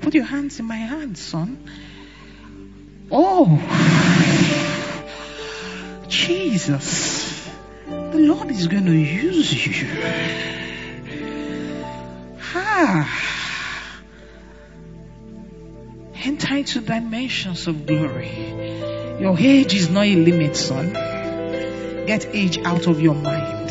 put 0.01 0.15
your 0.15 0.25
hands 0.25 0.61
in 0.61 0.67
my 0.67 0.77
hands, 0.77 1.21
son. 1.21 1.69
Oh, 3.11 3.47
Jesus. 6.09 7.49
The 7.87 8.19
Lord 8.19 8.51
is 8.51 8.67
going 8.69 8.87
to 8.87 8.93
use 8.93 9.67
you. 9.67 9.89
Ah. 12.55 13.38
Enter 16.25 16.57
into 16.57 16.81
dimensions 16.81 17.67
of 17.69 17.87
glory. 17.87 18.31
Your 19.21 19.39
age 19.39 19.75
is 19.75 19.89
not 19.89 20.07
a 20.07 20.17
limit, 20.17 20.57
son. 20.57 20.93
Get 20.93 22.27
age 22.35 22.59
out 22.59 22.87
of 22.87 23.01
your 23.01 23.15
mind. 23.15 23.71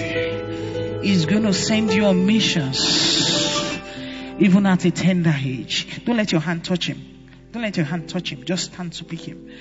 He's 1.03 1.25
going 1.25 1.43
to 1.43 1.53
send 1.53 1.91
you 1.91 2.05
on 2.05 2.25
missions, 2.25 2.79
even 4.39 4.65
at 4.65 4.85
a 4.85 4.91
tender 4.91 5.35
age. 5.37 6.03
Don't 6.05 6.17
let 6.17 6.31
your 6.31 6.41
hand 6.41 6.63
touch 6.63 6.87
him. 6.87 7.01
Don't 7.51 7.63
let 7.63 7.75
your 7.75 7.85
hand 7.85 8.09
touch 8.09 8.31
him. 8.31 8.43
Just 8.45 8.73
stand 8.73 8.93
to 8.93 9.03
pick 9.03 9.21
him. 9.21 9.51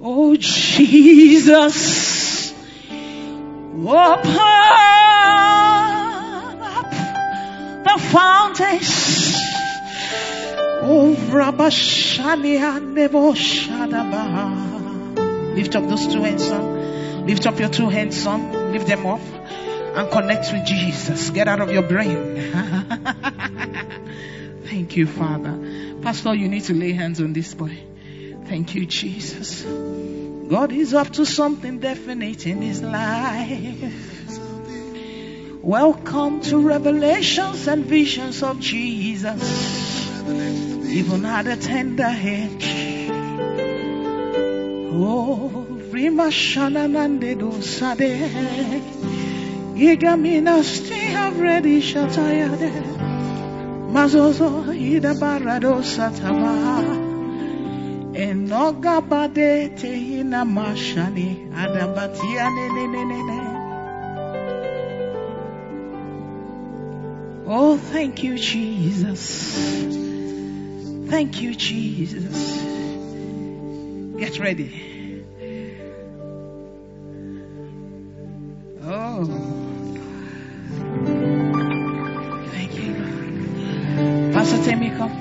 Oh, 0.00 0.34
Jesus. 0.36 1.74
Open 3.72 4.36
up 6.62 6.90
the 7.84 7.98
fountains. 8.10 9.49
Lift 15.54 15.76
up 15.76 15.88
those 15.88 16.06
two 16.06 16.22
hands, 16.22 16.46
son. 16.46 17.26
Lift 17.26 17.46
up 17.46 17.60
your 17.60 17.68
two 17.68 17.90
hands, 17.90 18.16
son. 18.16 18.72
Lift 18.72 18.86
them 18.86 19.04
up 19.04 19.20
and 19.20 20.10
connect 20.10 20.50
with 20.52 20.64
Jesus. 20.64 21.28
Get 21.30 21.48
out 21.48 21.60
of 21.60 21.70
your 21.70 21.82
brain. 21.82 22.50
Thank 24.64 24.96
you, 24.96 25.06
Father. 25.06 25.98
Pastor, 26.00 26.34
you 26.34 26.48
need 26.48 26.64
to 26.64 26.74
lay 26.74 26.92
hands 26.92 27.20
on 27.20 27.34
this 27.34 27.52
boy. 27.52 27.78
Thank 28.46 28.74
you, 28.74 28.86
Jesus. 28.86 29.62
God 29.62 30.72
is 30.72 30.94
up 30.94 31.10
to 31.10 31.26
something 31.26 31.80
definite 31.80 32.46
in 32.46 32.62
his 32.62 32.82
life. 32.82 34.30
Welcome 35.62 36.40
to 36.42 36.58
revelations 36.58 37.68
and 37.68 37.84
visions 37.84 38.42
of 38.42 38.60
Jesus. 38.60 39.99
Even 40.90 41.24
at 41.24 41.46
a 41.46 41.56
tender 41.56 42.04
age. 42.04 43.08
Oh, 44.92 45.66
Rima 45.90 46.24
Shananande 46.24 47.38
do 47.38 47.62
Sade. 47.62 48.18
Igamina 49.76 50.62
stay 50.62 51.06
have 51.10 51.40
ready 51.40 51.80
shatayade. 51.80 52.72
Mazozo 53.92 54.72
ida 54.74 55.14
barado 55.14 55.82
sataba. 55.82 56.54
Enoga 58.14 59.00
bade 59.00 59.70
tehina 59.76 60.44
mashani 60.44 61.48
adabatia 61.54 62.46
ne 62.56 62.66
ne 62.74 63.04
ne 63.04 63.22
ne. 63.22 63.40
Oh, 67.46 67.78
thank 67.78 68.22
you, 68.22 68.36
Jesus. 68.36 70.09
Thank 71.10 71.42
you, 71.42 71.56
Jesus. 71.56 72.62
Get 74.16 74.38
ready. 74.38 75.24
Oh. 78.84 79.24
Thank 82.52 82.74
you. 82.78 82.94
Pastor 84.32 84.62
Temi, 84.62 84.90
come. 84.90 85.16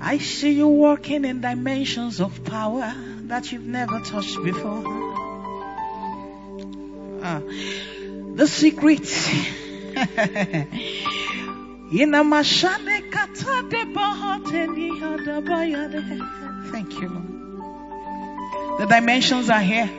I 0.00 0.18
see 0.18 0.52
you 0.52 0.68
working 0.68 1.24
in 1.24 1.40
dimensions 1.40 2.20
of 2.20 2.44
power 2.44 2.94
that 3.22 3.50
you've 3.50 3.66
never 3.66 3.98
touched 3.98 4.40
before. 4.44 4.84
Ah, 7.24 7.42
the 8.36 8.46
secret. 8.46 9.08
in 11.90 12.12
bahateni 12.12 12.62
hadabayade. 12.62 12.97
Thank 16.70 17.00
you, 17.00 17.08
Lord. 17.08 18.80
The 18.80 18.86
dimensions 18.86 19.50
are 19.50 19.60
here. 19.60 19.90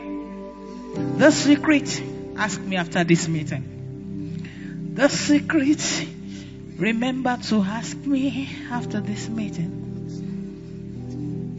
The 1.18 1.32
secret. 1.32 2.02
Ask 2.38 2.62
me 2.62 2.78
after 2.78 3.04
this 3.04 3.28
meeting. 3.28 3.64
The 4.94 5.10
secret. 5.10 6.08
Remember 6.78 7.38
to 7.50 7.62
ask 7.62 7.98
me 7.98 8.50
after 8.72 9.02
this 9.02 9.28
meeting. 9.28 9.80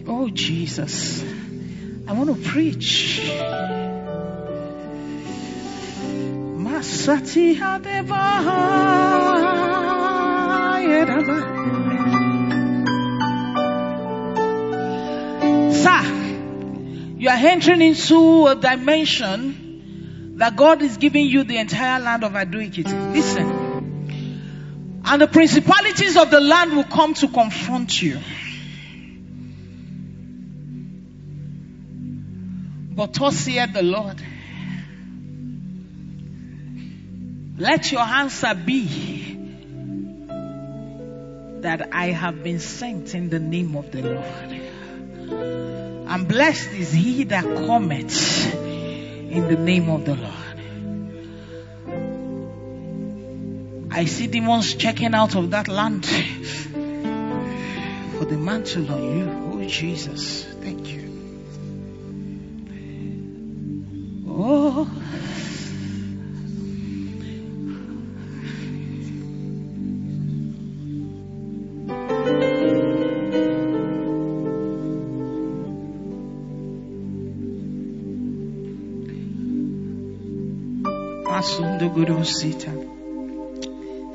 Oh, 0.09 0.31
Jesus. 0.31 1.23
I 2.09 2.13
want 2.13 2.31
to 2.35 2.37
preach. 2.49 3.21
Masati 6.57 7.55
Sir, 15.73 16.03
you 17.19 17.29
are 17.29 17.37
entering 17.37 17.83
into 17.83 18.47
a 18.49 18.55
dimension 18.57 20.37
that 20.39 20.57
God 20.57 20.83
is 20.83 20.97
giving 20.97 21.27
you 21.27 21.45
the 21.45 21.59
entire 21.59 22.01
land 22.01 22.25
of 22.25 22.35
Ado-Ekiti. 22.35 23.15
Listen. 23.15 25.03
And 25.05 25.23
the 25.23 25.27
principalities 25.27 26.17
of 26.17 26.31
the 26.31 26.41
land 26.41 26.73
will 26.75 26.85
come 26.85 27.15
to 27.15 27.29
confront 27.29 28.01
you. 28.03 28.19
But 32.95 33.15
thus 33.15 33.37
saith 33.37 33.73
the 33.73 33.83
Lord, 33.83 34.23
let 37.59 37.93
your 37.93 38.03
answer 38.03 38.55
be 38.55 39.40
that 41.63 41.89
I 41.93 42.07
have 42.07 42.43
been 42.43 42.59
sent 42.59 43.15
in 43.15 43.31
the 43.31 43.39
name 43.39 43.77
of 43.77 43.91
the 43.91 44.03
Lord. 44.03 44.61
And 46.09 46.29
blessed 46.29 46.73
is 46.73 46.93
he 46.93 47.25
that 47.25 47.45
cometh 47.45 48.55
in 48.55 49.49
the 49.49 49.57
name 49.57 49.89
of 49.89 50.05
the 50.05 50.17
Lord. 50.17 50.35
I 53.93 54.05
see 54.07 54.27
demons 54.27 54.75
checking 54.75 55.15
out 55.15 55.35
of 55.35 55.51
that 55.51 55.69
land 55.69 56.07
for 56.07 56.23
the 58.25 58.37
mantle 58.37 58.93
on 58.93 59.19
you. 59.19 59.31
Oh, 59.53 59.65
Jesus. 59.69 60.45
Thank 60.45 60.89
you. 60.89 61.00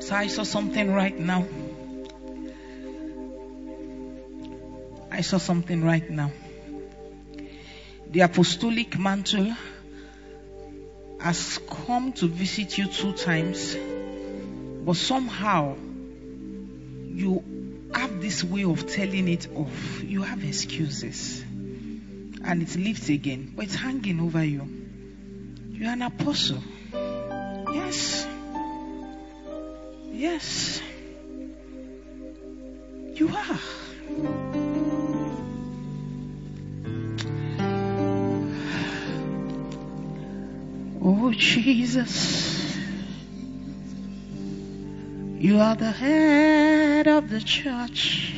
So 0.00 0.14
I 0.14 0.26
saw 0.26 0.42
something 0.42 0.92
right 0.92 1.16
now. 1.16 1.46
I 5.10 5.20
saw 5.20 5.38
something 5.38 5.84
right 5.84 6.10
now. 6.10 6.32
The 8.10 8.20
apostolic 8.20 8.98
mantle 8.98 9.54
has 11.20 11.60
come 11.68 12.12
to 12.14 12.26
visit 12.26 12.76
you 12.76 12.88
two 12.88 13.12
times, 13.12 13.76
but 14.84 14.96
somehow 14.96 15.76
you 17.04 17.44
have 17.94 18.20
this 18.20 18.42
way 18.42 18.64
of 18.64 18.86
telling 18.86 19.28
it 19.28 19.48
off. 19.54 20.02
You 20.02 20.22
have 20.22 20.42
excuses, 20.44 21.40
and 21.42 22.62
it 22.62 22.76
lifts 22.76 23.08
again, 23.10 23.52
but 23.54 23.66
it's 23.66 23.76
hanging 23.76 24.20
over 24.20 24.44
you. 24.44 24.68
You're 25.70 25.92
an 25.92 26.02
apostle. 26.02 26.62
Yes. 27.76 28.26
Yes. 30.10 30.82
You 33.14 33.28
are. 33.28 33.58
Oh, 41.02 41.32
Jesus. 41.32 42.78
You 45.38 45.58
are 45.60 45.76
the 45.76 45.92
head 45.92 47.06
of 47.06 47.28
the 47.28 47.42
church. 47.42 48.32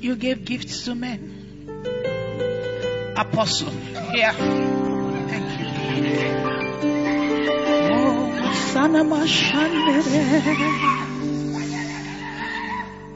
You 0.00 0.16
gave 0.16 0.44
gifts 0.44 0.84
to 0.84 0.94
men. 0.94 1.34
Apostle. 3.16 3.70
Here. 4.12 4.32
Thank 4.32 4.77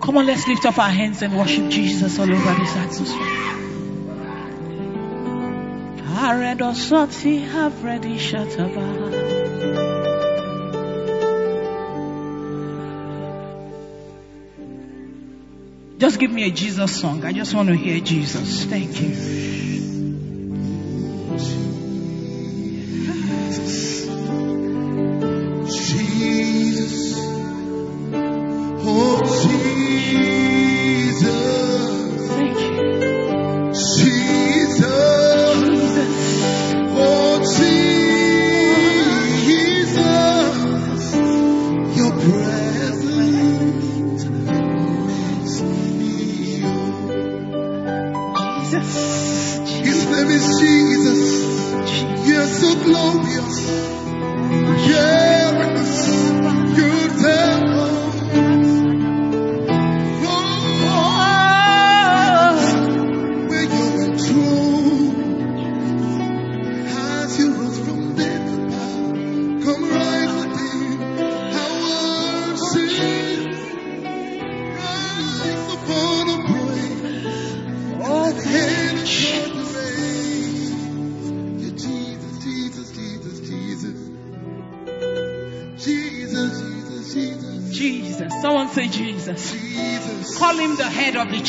Come 0.00 0.16
on, 0.16 0.26
let's 0.26 0.46
lift 0.48 0.66
up 0.66 0.78
our 0.78 0.90
hands 0.90 1.22
and 1.22 1.36
worship 1.38 1.70
Jesus 1.70 2.18
all 2.18 2.30
over 2.30 2.54
this 2.60 2.76
atmosphere. 2.76 3.42
Just 15.98 16.18
give 16.18 16.32
me 16.32 16.44
a 16.48 16.50
Jesus 16.50 17.00
song. 17.00 17.24
I 17.24 17.32
just 17.32 17.54
want 17.54 17.68
to 17.68 17.76
hear 17.76 18.00
Jesus. 18.00 18.64
Thank 18.64 19.00
you. 19.00 19.61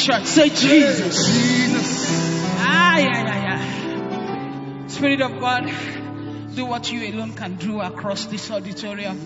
Church. 0.04 0.26
Say 0.26 0.50
Jesus. 0.50 1.28
Jesus. 1.28 2.08
Ah, 2.60 2.98
yeah, 2.98 3.24
yeah, 3.24 3.44
yeah. 3.48 4.88
Spirit 4.88 5.22
of 5.22 5.40
God, 5.40 5.72
do 6.56 6.66
what 6.66 6.92
you 6.92 7.10
alone 7.10 7.34
can 7.34 7.56
do 7.56 7.80
across 7.80 8.26
this 8.26 8.52
auditorium. 8.52 9.18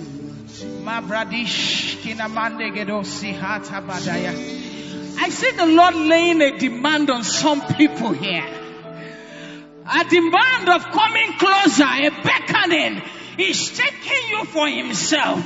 Ma 0.84 1.02
bradish 1.02 1.98
kinamande 2.02 2.72
gedosi 2.72 3.34
hata 3.34 3.82
badaya. 3.82 4.34
I 5.20 5.30
see 5.30 5.52
the 5.52 5.66
Lord 5.66 5.96
laying 5.96 6.42
a 6.42 6.58
demand 6.58 7.10
on 7.10 7.24
some 7.24 7.62
people 7.74 8.12
here. 8.12 8.46
A 9.90 10.04
demand 10.04 10.70
of 10.70 10.84
coming 10.92 11.34
closer, 11.40 11.86
a 11.86 12.10
beckoning. 12.24 13.02
He's 13.36 13.76
taking 13.78 14.30
you 14.30 14.46
for 14.46 14.68
himself. 14.68 15.44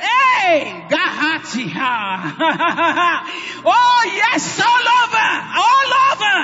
Hey, 0.00 0.84
Gahati. 0.88 1.66
Oh, 3.62 4.02
yes, 4.06 4.58
all 4.58 4.86
over, 5.02 5.28
all 5.60 5.90
over. 6.10 6.36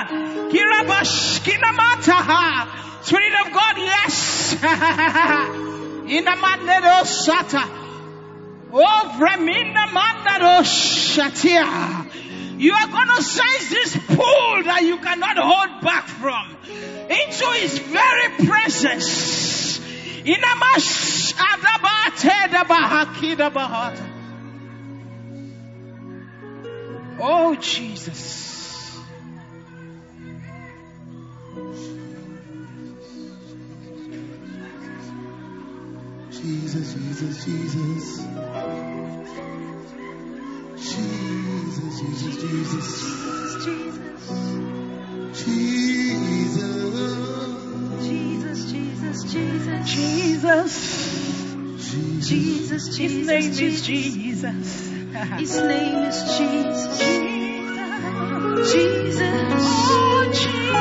Kirabash, 0.53 1.41
Kinamata. 1.41 3.03
Spirit 3.03 3.33
of 3.45 3.53
God, 3.53 3.77
yes. 3.77 4.53
Inamanero 6.07 7.03
Sata. 7.05 7.63
Oh, 8.71 9.15
Vremina 9.17 9.87
Mandaro 9.87 10.61
Shatia. 10.61 12.59
You 12.59 12.73
are 12.73 12.87
going 12.87 13.07
to 13.15 13.23
sense 13.23 13.69
this 13.69 13.97
pull 14.07 14.63
that 14.63 14.81
you 14.83 14.97
cannot 14.97 15.37
hold 15.37 15.81
back 15.81 16.07
from 16.07 16.55
into 17.09 17.45
His 17.59 17.79
very 17.79 18.45
presence. 18.45 19.76
Inamash 20.27 21.33
adabate 21.49 22.35
dabahakida 22.51 23.49
bahata. 23.49 24.05
Oh, 27.19 27.55
Jesus. 27.55 28.99
Jesus, 36.29 36.93
Jesus, 36.93 37.45
Jesus. 37.45 38.07
Jesus, 40.75 41.93
Jesus, 41.99 42.35
Jesus. 42.41 42.87
Jesus, 43.23 43.65
Jesus. 43.65 44.27
Jesus, 46.25 47.66
Jesus, 48.01 48.71
Jesus, 48.71 49.23
Jesus. 49.23 49.89
Jesus. 49.89 51.07
Jesus, 52.27 52.97
His 52.97 53.27
name 53.27 53.49
is 53.51 53.81
Jesus. 53.81 53.85
Jesus. 53.85 54.89
His 55.39 55.61
name 55.61 56.03
is 56.03 56.23
Jesus. 56.37 56.99
Jesus. 58.71 59.63
Oh, 59.89 60.23
Jesus. 60.31 60.77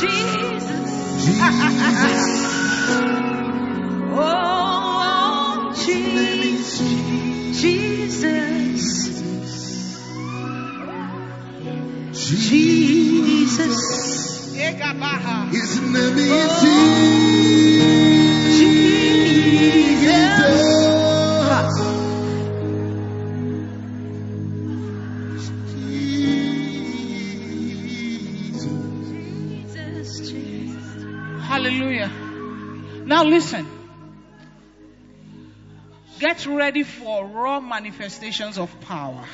Jesus. 0.00 0.92
Oh, 1.38 2.25
Now 33.16 33.24
listen. 33.24 33.66
Get 36.18 36.44
ready 36.44 36.82
for 36.82 37.24
raw 37.24 37.60
manifestations 37.60 38.58
of 38.58 38.78
power. 38.82 39.24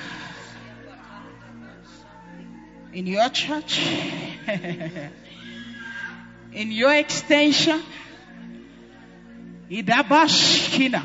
In 2.93 3.09
your 3.09 3.29
church, 3.31 3.81
in 6.53 6.71
your 6.71 6.95
extension, 6.95 7.83
Idabashkina. 9.69 11.05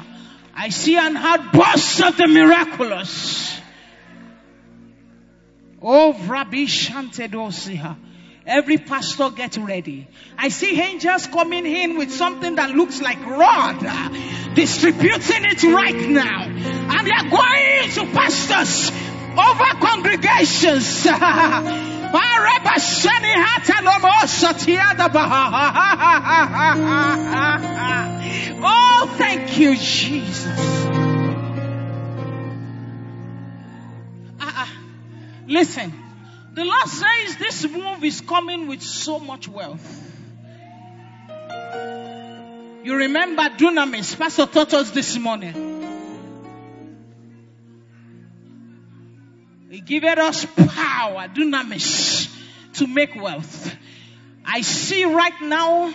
I 0.54 0.70
see 0.70 0.98
an 0.98 1.18
outburst 1.18 2.04
of 2.04 2.16
the 2.16 2.28
miraculous. 2.28 3.60
Oh, 5.82 6.14
Rabbi 6.28 6.66
Shantedosiha. 6.66 7.96
Every 8.48 8.78
pastor 8.78 9.30
get 9.30 9.58
ready. 9.58 10.08
I 10.38 10.50
see 10.50 10.80
angels 10.82 11.28
coming 11.28 11.66
in 11.66 11.98
with 11.98 12.12
something 12.12 12.56
that 12.56 12.72
looks 12.72 13.02
like 13.02 13.24
rod, 13.26 13.86
uh, 13.86 14.10
distributing 14.56 15.44
it 15.46 15.64
right 15.64 16.10
now. 16.10 16.44
And 16.44 17.06
they 17.06 17.12
are 17.12 17.30
going 17.30 17.92
to 17.92 18.06
pastors 18.16 18.90
over 19.38 19.86
congregations. 19.86 21.06
Baha. 25.10 25.74
Oh, 28.60 29.16
thank 29.18 29.60
you, 29.60 29.78
Jesus. 29.78 30.48
Ah, 34.40 34.66
ah. 34.66 34.74
Listen, 35.46 35.94
the 36.58 36.66
Lord 36.66 36.88
says 36.88 37.38
this 37.38 37.72
move 37.72 38.04
is 38.04 38.20
coming 38.22 38.66
with 38.66 38.82
so 38.82 39.20
much 39.20 39.48
wealth. 39.48 40.12
You 42.84 42.96
remember 42.96 43.44
Dunamis, 43.44 44.18
Pastor 44.18 44.48
taught 44.48 44.74
us 44.74 44.90
this 44.90 45.20
morning. 45.20 45.54
He 49.70 49.82
gave 49.82 50.04
us 50.04 50.46
power, 50.46 51.28
Dunamis, 51.28 52.36
to 52.74 52.88
make 52.88 53.16
wealth. 53.16 53.76
I 54.44 54.62
see 54.62 55.06
right 55.06 55.40
now 55.44 55.94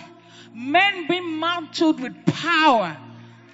men 0.55 1.07
being 1.07 1.41
mantled 1.41 1.99
with 1.99 2.25
power 2.25 2.95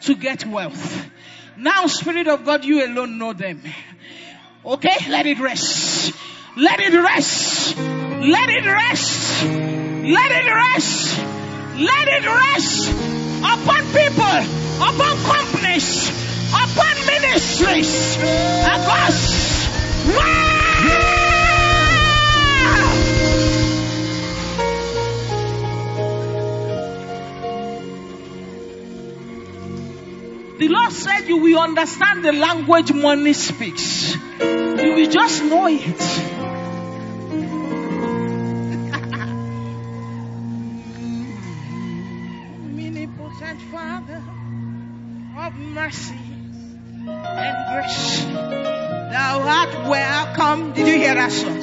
to 0.01 0.13
get 0.13 0.45
wealth. 0.45 1.09
Now, 1.57 1.87
Spirit 1.87 2.27
of 2.27 2.45
God, 2.45 2.65
you 2.65 2.85
alone 2.85 3.17
know 3.17 3.33
them. 3.33 3.63
Okay, 4.63 5.09
let 5.09 5.25
it 5.25 5.39
rest. 5.39 5.88
Let 6.59 6.81
it 6.81 6.93
rest. 6.93 7.77
Let 7.77 8.49
it 8.49 8.65
rest. 8.65 9.45
Let 9.45 10.31
it 10.31 10.53
rest. 10.53 11.17
Let 11.77 12.07
it 12.09 12.25
rest 12.25 12.89
upon 13.39 13.85
people, 13.95 14.37
upon 14.83 15.15
companies, 15.23 16.09
upon 16.49 16.95
ministries. 17.05 18.17
Across. 18.17 19.69
The 30.57 30.67
Lord 30.67 30.91
said 30.91 31.21
you 31.29 31.37
will 31.37 31.59
understand 31.59 32.25
the 32.25 32.33
language 32.33 32.91
money 32.91 33.31
speaks. 33.31 34.13
You 34.41 34.93
will 34.95 35.09
just 35.09 35.41
know 35.45 35.67
it. 35.67 36.38
Mercy 45.69 46.15
and 47.07 47.57
grace, 47.73 48.23
thou 48.25 49.41
art 49.41 49.87
welcome. 49.87 50.73
Did 50.73 50.87
you 50.87 50.95
hear 50.95 51.15
that 51.15 51.31
song? 51.31 51.61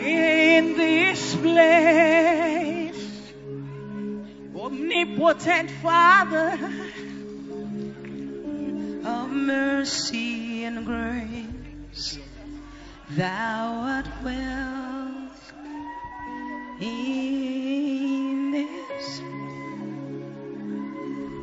In 0.00 0.76
this 0.76 1.34
place, 1.36 3.32
omnipotent 4.54 5.70
Father 5.82 6.58
of 9.04 9.30
mercy 9.30 10.64
and 10.64 10.84
grace, 10.84 12.18
thou 13.10 13.80
art 13.82 14.06
well 14.22 15.30
in 16.80 18.50
this 18.52 19.20
Come 19.20 19.47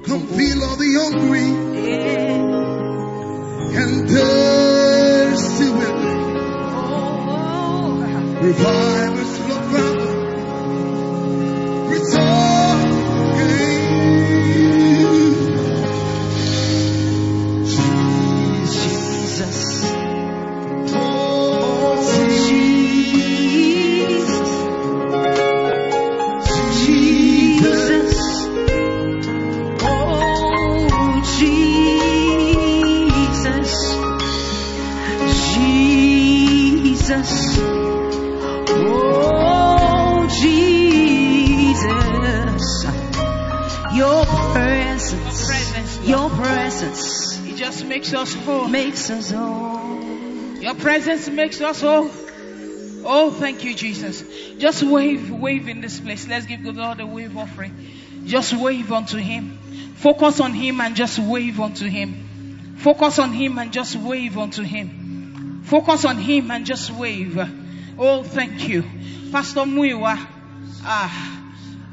feel 0.08 0.64
all 0.64 0.76
the 0.76 0.94
hungry. 1.02 1.50
And 3.78 4.10
thirsty 4.10 5.70
with 5.70 5.96
me. 5.96 6.14
Oh, 6.78 8.04
oh. 8.48 9.15
Makes 47.96 48.14
us 48.14 48.34
whole. 48.34 48.68
makes 48.68 49.10
us 49.10 49.32
whole. 49.32 50.58
Your 50.60 50.76
presence 50.76 51.30
makes 51.30 51.62
us 51.62 51.80
whole. 51.80 52.12
Oh, 53.08 53.32
thank 53.32 53.64
you, 53.64 53.74
Jesus. 53.74 54.22
Just 54.58 54.84
wave, 54.84 55.32
wave 55.32 55.70
in 55.70 55.80
this 55.80 56.02
place. 56.02 56.28
Let's 56.28 56.46
give 56.46 56.64
God 56.76 57.00
a 57.00 57.06
wave 57.06 57.38
offering. 57.38 57.74
Just 58.26 58.52
wave 58.54 58.92
unto 58.92 59.16
Him. 59.18 59.58
Focus 59.96 60.42
on 60.42 60.54
Him 60.54 60.82
and 60.82 60.94
just 60.98 61.20
wave 61.20 61.62
unto 61.62 61.86
Him. 61.88 62.76
Focus 62.80 63.18
on 63.18 63.32
Him 63.32 63.58
and 63.60 63.72
just 63.72 63.96
wave 63.96 64.38
unto 64.38 64.62
Him. 64.64 65.62
Focus 65.64 66.04
on 66.04 66.18
Him 66.18 66.52
and 66.52 66.66
just 66.66 66.92
wave. 66.92 67.40
Oh, 67.98 68.24
thank 68.24 68.68
you. 68.68 68.84
Pastor 69.32 69.62
Muiwa. 69.62 70.18
Ah. 70.84 71.32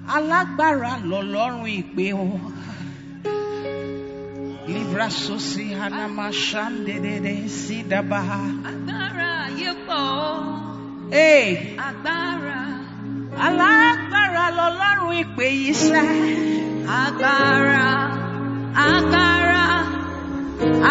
Alágbára 0.09 0.99
lọ́lọ́run 1.05 1.63
ìpè 1.79 2.13
o. 2.13 2.41
Libra 4.67 5.09
sosi 5.11 5.73
hanama 5.75 6.31
shandedede 6.33 7.49
sidabaha. 7.49 8.41
Agbára 8.71 9.49
yìí. 9.59 11.11
Hey, 11.11 11.77
Agbára. 11.89 12.61
alágbára 13.47 14.45
lọ́lọ́run 14.59 15.13
ìpè 15.23 15.47
yìí 15.61 15.73
sẹ́. 15.87 16.05
Agbára. 17.03 17.87
Agbára. 18.87 19.67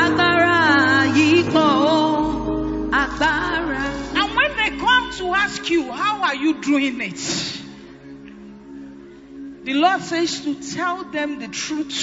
Agbára 0.01 0.41
pọ̀. 1.53 2.91
Agbára. 2.91 3.83
And 4.19 4.29
when 4.35 4.51
they 4.57 4.71
come 4.77 5.11
to 5.19 5.33
ask 5.33 5.69
you, 5.69 5.91
how 5.91 6.21
are 6.23 6.35
you 6.35 6.53
doing 6.61 6.99
it? 7.01 7.21
The 9.63 9.73
Lord 9.73 10.01
says 10.01 10.41
to 10.41 10.55
tell 10.55 11.03
them 11.03 11.39
the 11.39 11.47
truth, 11.47 11.93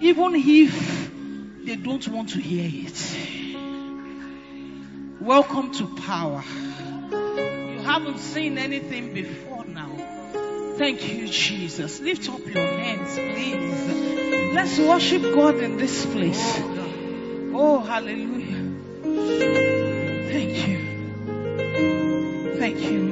even 0.00 0.34
if 0.36 1.10
they 1.64 1.76
don't 1.76 2.06
want 2.08 2.30
to 2.30 2.38
hear 2.38 2.68
it. 2.86 3.16
Welcome 5.20 5.72
to 5.72 5.86
power. 5.96 6.44
You 7.10 7.80
haven't 7.82 8.18
seen 8.18 8.58
anything 8.58 9.14
before 9.14 9.64
now. 9.64 9.90
Thank 10.76 11.08
you, 11.08 11.26
Jesus. 11.28 12.00
Lift 12.00 12.28
up 12.28 12.46
your 12.46 12.66
hands, 12.66 13.14
please. 13.18 14.54
Let's 14.54 14.78
worship 14.78 15.22
God 15.22 15.56
in 15.56 15.78
this 15.78 16.04
place. 16.06 16.60
Oh, 17.54 17.80
hallelujah. 17.80 18.74
Thank 20.30 20.68
you. 20.68 20.78
Thank 22.58 22.80
you, 22.80 23.05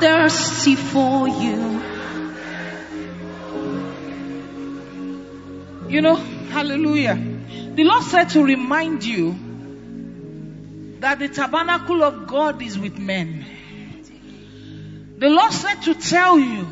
thirsty 0.00 0.76
for 0.76 1.28
you. 1.28 1.82
You 5.88 6.00
know, 6.00 6.14
hallelujah. 6.14 7.16
The 7.74 7.84
Lord 7.84 8.04
said 8.04 8.30
to 8.30 8.42
remind 8.42 9.04
you 9.04 9.36
that 11.00 11.18
the 11.18 11.28
tabernacle 11.28 12.02
of 12.02 12.26
God 12.26 12.62
is 12.62 12.78
with 12.78 12.98
men. 12.98 13.44
The 15.18 15.28
Lord 15.28 15.52
said 15.52 15.82
to 15.82 15.94
tell 15.94 16.38
you 16.38 16.66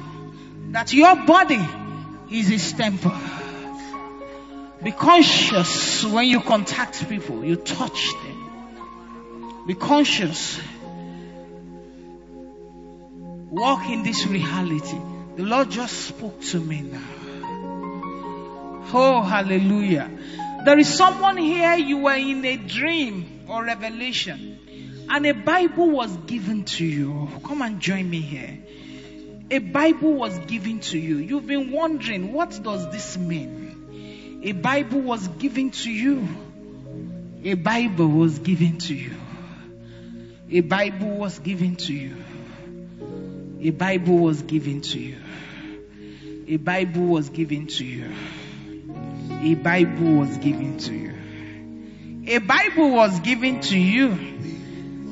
that 0.71 0.93
your 0.93 1.15
body 1.27 1.61
is 2.31 2.49
His 2.49 2.73
temple. 2.73 3.13
Be 4.83 4.93
conscious 4.93 6.05
when 6.05 6.29
you 6.29 6.41
contact 6.41 7.09
people, 7.09 7.45
you 7.45 7.57
touch 7.57 8.13
them. 8.23 9.65
Be 9.67 9.75
conscious. 9.75 10.61
Walk 13.51 13.89
in 13.89 14.03
this 14.03 14.27
reality. 14.27 14.99
The 15.37 15.43
Lord 15.43 15.71
just 15.71 16.09
spoke 16.09 16.41
to 16.43 16.61
me 16.61 16.83
now. 16.83 17.03
Oh, 18.93 19.23
hallelujah. 19.23 20.11
There 20.65 20.79
is 20.79 20.93
someone 20.93 21.37
here, 21.37 21.75
you 21.77 21.99
were 21.99 22.17
in 22.17 22.45
a 22.45 22.57
dream 22.57 23.45
or 23.49 23.65
revelation, 23.65 25.07
and 25.09 25.27
a 25.27 25.33
Bible 25.33 25.91
was 25.91 26.15
given 26.27 26.65
to 26.65 26.85
you. 26.85 27.29
Come 27.45 27.63
and 27.63 27.81
join 27.81 28.11
me 28.11 28.21
here. 28.21 28.59
A 29.51 29.59
Bible 29.61 30.13
was 30.13 30.39
given 30.41 30.81
to 30.81 30.99
you. 30.99 31.17
You've 31.17 31.47
been 31.47 31.71
wondering, 31.71 32.35
what 32.35 32.59
does 32.63 32.91
this 32.91 33.17
mean? 33.17 34.41
A 34.43 34.53
Bible 34.53 35.01
was 35.01 35.27
given 35.27 35.71
to 35.71 35.91
you. 35.91 36.29
A 37.45 37.55
Bible 37.55 38.09
was 38.09 38.39
given 38.41 38.79
to 38.79 38.95
you. 38.95 39.15
A 40.51 40.61
Bible 40.61 41.17
was 41.17 41.39
given 41.39 41.77
to 41.77 41.95
you. 41.95 42.17
A 43.61 43.71
Bible 43.71 44.19
was 44.19 44.43
given 44.43 44.83
to 44.83 45.01
you. 45.01 45.17
A 46.47 46.57
Bible 46.59 47.07
was 47.07 47.29
given 47.29 47.67
to 47.67 47.85
you. 47.85 48.13
A 49.43 49.55
Bible 49.55 50.13
was 50.15 50.39
given 50.39 50.79
to 50.79 50.95
you. 50.95 51.15
A 52.29 52.39
Bible 52.39 52.91
was 52.91 53.19
given 53.21 53.61
to 53.61 53.77
you. 53.77 54.17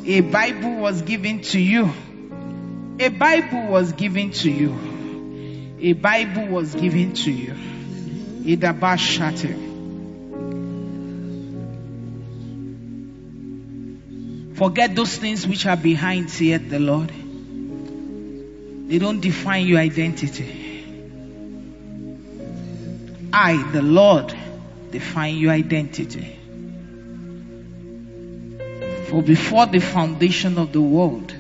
A 0.07 0.21
Bible 0.21 0.77
was 0.77 1.03
given 1.03 1.41
to 1.43 1.59
you. 1.59 1.91
A 3.01 3.09
Bible 3.09 3.67
was 3.67 3.93
given 3.93 4.31
to 4.31 4.51
you. 4.51 5.77
A 5.81 5.93
Bible 5.95 6.47
was 6.47 6.75
given 6.75 7.15
to 7.15 7.33
you. 7.33 7.55
Idabashate. 8.45 9.65
Forget 14.57 14.95
those 14.95 15.17
things 15.17 15.47
which 15.47 15.67
are 15.67 15.77
behind, 15.77 16.31
saith 16.31 16.71
the 16.71 16.79
Lord. 16.79 17.13
They 18.87 18.99
don't 19.01 19.21
define 19.21 19.67
your 19.67 19.81
identity. 19.81 20.85
I, 23.33 23.71
the 23.73 23.83
Lord, 23.83 24.33
define 24.93 25.39
your 25.39 25.51
identity. 25.51 26.39
For 29.09 29.25
before 29.25 29.67
the 29.67 29.81
foundation 29.81 30.57
of 30.57 30.73
the 30.73 30.81
world, 30.81 31.35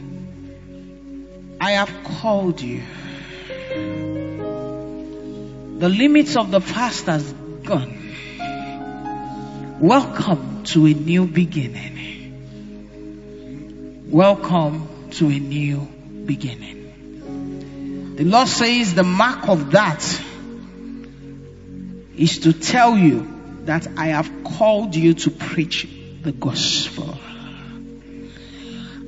I 1.61 1.70
have 1.72 1.92
called 2.02 2.61
you. 2.61 2.82
The 5.78 5.88
limits 5.88 6.37
of 6.37 6.50
the 6.50 6.61
past 6.61 7.06
has 7.06 7.32
gone. 7.62 7.92
Welcome 9.78 10.64
to 10.64 10.87
a 10.87 10.94
new 10.94 11.26
beginning. 11.26 11.94
Welcome 14.11 14.88
to 15.12 15.28
a 15.28 15.38
new 15.38 15.87
beginning. 16.24 16.75
The 18.16 18.24
Lord 18.24 18.48
says 18.48 18.94
the 18.94 19.02
mark 19.02 19.46
of 19.46 19.72
that 19.72 20.02
is 22.16 22.38
to 22.40 22.55
tell 22.55 22.96
you 22.96 23.29
that 23.66 23.87
I 23.98 24.07
have 24.07 24.31
called 24.42 24.96
you 24.96 25.12
to 25.12 25.31
preach 25.31 25.87
the 26.22 26.33
gospel. 26.33 27.14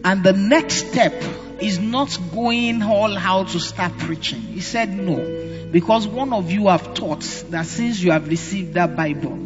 And 0.05 0.23
the 0.23 0.35
next 0.35 0.88
step 0.90 1.14
is 1.59 1.79
not 1.79 2.18
going 2.35 2.83
all 2.83 3.16
out 3.16 3.49
to 3.49 3.61
start 3.61 3.97
preaching. 3.97 4.42
He 4.42 4.61
said 4.61 4.90
no. 4.90 5.71
Because 5.71 6.07
one 6.07 6.35
of 6.35 6.51
you 6.51 6.68
have 6.68 6.92
taught 6.92 7.23
that 7.49 7.64
since 7.64 8.03
you 8.03 8.11
have 8.11 8.29
received 8.29 8.75
that 8.75 8.94
Bible, 8.94 9.38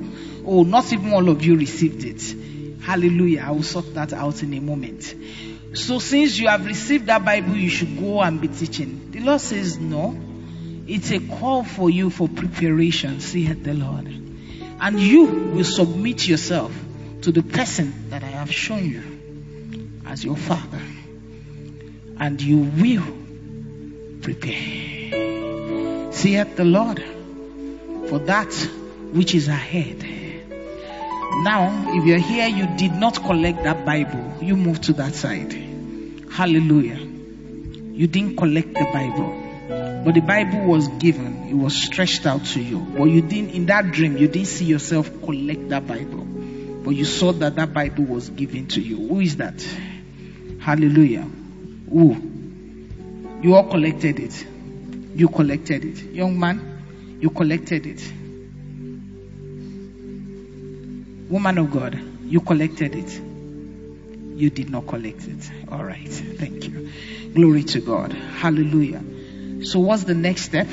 oh, 0.44 0.64
not 0.64 0.92
even 0.92 1.12
all 1.12 1.28
of 1.28 1.44
you 1.44 1.56
received 1.56 2.04
it. 2.04 2.82
Hallelujah. 2.82 3.44
I 3.46 3.52
will 3.52 3.62
sort 3.62 3.94
that 3.94 4.12
out 4.12 4.42
in 4.42 4.54
a 4.54 4.60
moment. 4.60 5.14
So 5.74 5.98
since 5.98 6.38
you 6.38 6.48
have 6.48 6.66
received 6.66 7.06
that 7.06 7.24
Bible, 7.24 7.56
you 7.56 7.70
should 7.70 7.98
go 7.98 8.20
and 8.20 8.40
be 8.40 8.48
teaching. 8.48 9.10
The 9.10 9.20
Lord 9.20 9.40
says 9.40 9.78
no. 9.78 10.14
It's 10.86 11.10
a 11.10 11.20
call 11.20 11.64
for 11.64 11.88
you 11.88 12.10
for 12.10 12.28
preparation, 12.28 13.20
saith 13.20 13.64
the 13.64 13.72
Lord. 13.72 14.06
And 14.06 15.00
you 15.00 15.24
will 15.24 15.64
submit 15.64 16.26
yourself 16.28 16.72
to 17.22 17.32
the 17.32 17.42
person 17.42 18.10
that 18.10 18.22
I 18.22 18.26
have 18.26 18.52
shown 18.52 18.84
you 18.84 19.02
as 20.06 20.24
your 20.24 20.36
father. 20.36 20.82
And 22.18 22.42
you 22.42 22.58
will 22.58 24.20
prepare. 24.20 26.12
Saith 26.12 26.56
the 26.56 26.64
Lord 26.64 27.02
for 28.08 28.18
that 28.18 28.52
which 29.12 29.34
is 29.34 29.48
ahead. 29.48 30.11
Now, 31.40 31.94
if 31.96 32.04
you're 32.04 32.18
here, 32.18 32.46
you 32.46 32.66
did 32.76 32.92
not 32.92 33.22
collect 33.22 33.64
that 33.64 33.84
Bible, 33.84 34.34
you 34.40 34.56
move 34.56 34.80
to 34.82 34.92
that 34.94 35.14
side. 35.14 35.52
Hallelujah. 36.30 36.98
You 36.98 38.06
didn't 38.06 38.36
collect 38.36 38.74
the 38.74 38.84
Bible. 38.92 40.04
But 40.04 40.14
the 40.14 40.20
Bible 40.20 40.64
was 40.64 40.88
given, 40.88 41.48
it 41.48 41.54
was 41.54 41.74
stretched 41.74 42.26
out 42.26 42.44
to 42.46 42.60
you. 42.60 42.78
But 42.78 43.04
you 43.04 43.22
didn't, 43.22 43.50
in 43.50 43.66
that 43.66 43.92
dream, 43.92 44.16
you 44.16 44.28
didn't 44.28 44.48
see 44.48 44.66
yourself 44.66 45.10
collect 45.22 45.68
that 45.70 45.86
Bible. 45.86 46.24
But 46.84 46.90
you 46.90 47.04
saw 47.04 47.32
that 47.32 47.56
that 47.56 47.72
Bible 47.72 48.04
was 48.04 48.28
given 48.30 48.66
to 48.68 48.80
you. 48.80 49.08
Who 49.08 49.20
is 49.20 49.36
that? 49.36 49.62
Hallelujah. 50.60 51.22
Who? 51.90 52.16
You 53.42 53.54
all 53.54 53.68
collected 53.68 54.20
it. 54.20 54.46
You 55.14 55.28
collected 55.28 55.84
it. 55.84 56.12
Young 56.12 56.38
man, 56.38 57.18
you 57.20 57.30
collected 57.30 57.86
it. 57.86 58.12
Woman 61.32 61.56
of 61.56 61.70
God, 61.70 61.98
you 62.26 62.40
collected 62.42 62.94
it. 62.94 63.10
You 64.38 64.50
did 64.50 64.68
not 64.68 64.86
collect 64.86 65.26
it. 65.26 65.50
All 65.70 65.82
right. 65.82 66.06
Thank 66.06 66.66
you. 66.66 66.90
Glory 67.32 67.64
to 67.64 67.80
God. 67.80 68.12
Hallelujah. 68.12 69.02
So, 69.64 69.80
what's 69.80 70.04
the 70.04 70.12
next 70.14 70.42
step? 70.42 70.68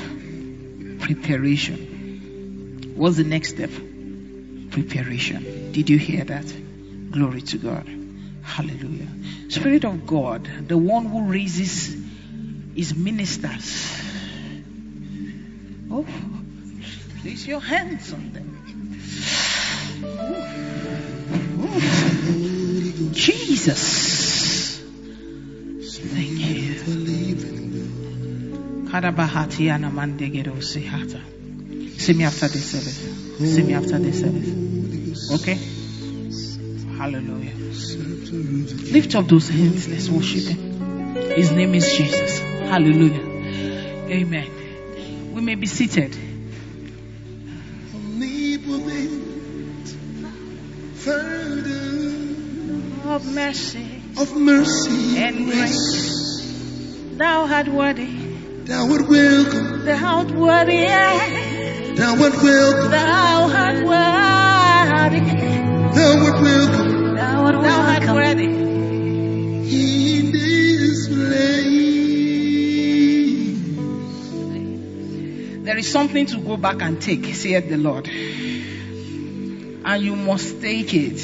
Preparation. 0.98 2.92
What's 2.94 3.16
the 3.16 3.24
next 3.24 3.54
step? 3.54 3.70
Preparation. 4.70 5.72
Did 5.72 5.88
you 5.88 5.96
hear 5.96 6.24
that? 6.24 6.44
Glory 7.10 7.40
to 7.40 7.56
God. 7.56 7.88
Hallelujah. 8.42 9.08
Spirit 9.48 9.84
of 9.84 10.06
God, 10.06 10.46
the 10.68 10.76
one 10.76 11.06
who 11.06 11.22
raises 11.22 11.96
his 12.74 12.94
ministers. 12.94 13.98
Oh, 15.90 16.06
place 17.22 17.46
your 17.46 17.60
hands 17.60 18.12
on 18.12 18.32
them. 18.34 18.49
Jesus. 23.12 24.80
Thank 26.14 26.40
you. 26.40 26.78
See 31.98 32.14
me 32.14 32.24
after 32.24 32.48
this 32.48 32.70
service. 32.70 32.98
See 33.54 33.62
me 33.62 33.74
after 33.74 33.98
this 33.98 34.20
service. 34.20 35.30
Okay? 35.32 35.58
Hallelujah. 36.96 37.54
Lift 38.92 39.14
up 39.14 39.26
those 39.28 39.48
hands. 39.48 39.86
Let's 39.88 40.08
worship 40.08 40.44
Him. 40.44 41.20
His 41.36 41.52
name 41.52 41.74
is 41.74 41.86
Jesus. 41.96 42.38
Hallelujah. 42.38 43.22
Amen. 44.08 45.32
We 45.34 45.40
may 45.42 45.56
be 45.56 45.66
seated. 45.66 46.16
Father 51.00 51.80
Of 53.14 53.24
mercy 53.34 53.86
of 54.18 54.36
mercy 54.36 55.16
and 55.18 55.46
grace. 55.46 57.16
Thou 57.16 57.46
art 57.46 57.68
worthy. 57.68 58.10
Thou 58.64 58.92
art 58.92 59.08
welcome, 59.08 59.84
Thou 59.86 60.18
art 60.18 60.30
worthy. 60.32 60.84
thou 61.96 62.10
art 62.22 62.42
welcome, 62.42 62.90
Thou 62.90 63.48
art 63.62 63.82
worthy. 63.92 65.20
thou 65.96 66.12
art 66.26 66.40
welcome 66.42 67.14
Thou 67.14 67.44
art, 67.46 67.62
Thou 67.62 67.80
art 67.94 68.06
worthy. 68.14 68.44
in 69.80 70.32
this 70.32 71.08
place. 71.08 71.88
There 75.64 75.78
is 75.78 75.88
something 75.90 76.26
to 76.26 76.38
go 76.40 76.56
back 76.58 76.82
and 76.82 77.00
take, 77.00 77.24
saith 77.34 77.68
the 77.70 77.78
Lord. 77.78 78.06
And 79.90 80.04
you 80.04 80.14
must 80.14 80.60
take 80.62 80.94
it. 80.94 81.18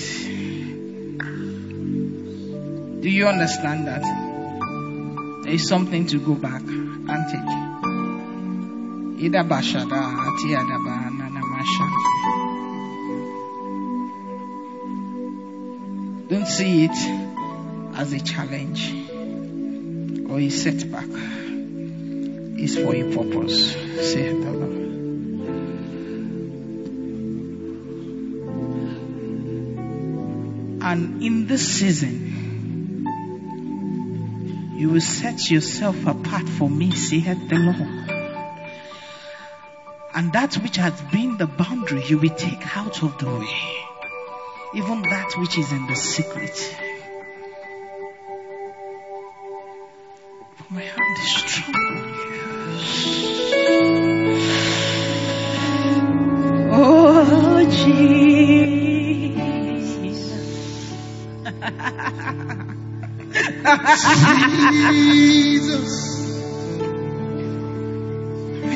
Do 3.01 3.09
you 3.09 3.29
understand 3.29 3.87
that? 3.87 4.03
There 5.45 5.53
is 5.55 5.69
something 5.69 6.09
to 6.09 6.19
go 6.19 6.35
back 6.35 6.62
and 6.62 7.29
take. 7.31 7.53
Ida 9.25 9.45
bashada 9.45 10.03
ati 10.27 10.49
adaba 10.59 11.11
nana 11.17 11.43
masha. 11.53 11.87
Don't 16.29 16.49
see 16.49 16.87
it 16.87 16.99
as 17.95 18.12
a 18.12 18.19
challenge 18.19 18.93
or 20.29 20.41
a 20.41 20.51
setback. 20.51 21.07
It's 22.59 22.75
for 22.75 22.97
a 22.97 23.05
purpose, 23.14 23.75
saith 24.12 24.43
the 24.43 24.51
Lord. 24.51 24.76
And 30.89 31.20
in 31.20 31.49
this 31.49 31.78
season, 31.78 33.05
you 34.76 34.89
will 34.91 35.01
set 35.01 35.51
yourself 35.51 36.07
apart 36.07 36.49
for 36.49 36.70
me, 36.70 36.93
saith 36.93 37.49
the 37.49 37.59
Lord. 37.59 37.80
And 40.14 40.32
that 40.32 40.55
which 40.62 40.76
has 40.76 41.03
been 41.11 41.39
the 41.39 41.49
boundary, 41.49 42.05
you 42.07 42.18
will 42.18 42.37
take 42.37 42.76
out 42.76 43.03
of 43.03 43.18
the 43.18 43.26
way. 43.26 43.59
Even 44.76 45.03
that 45.03 45.32
which 45.39 45.59
is 45.59 45.72
in 45.72 45.89
the 45.89 45.97
secret. 45.97 46.57
For 50.55 50.72
my 50.72 50.82
hand 50.82 51.18
is 51.18 51.28
strong 51.34 52.16
Jesus. 65.27 65.91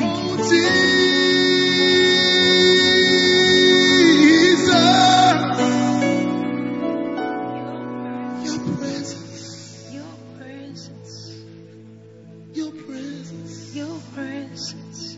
Oh, 0.03 0.35
Jesus. 0.49 0.71
Your 8.43 8.59
presence. 8.75 9.93
Your 9.93 10.13
presence. 10.37 11.15
Your 12.53 12.71
presence. 12.71 13.75
Your 13.75 13.95
presence. 14.13 15.17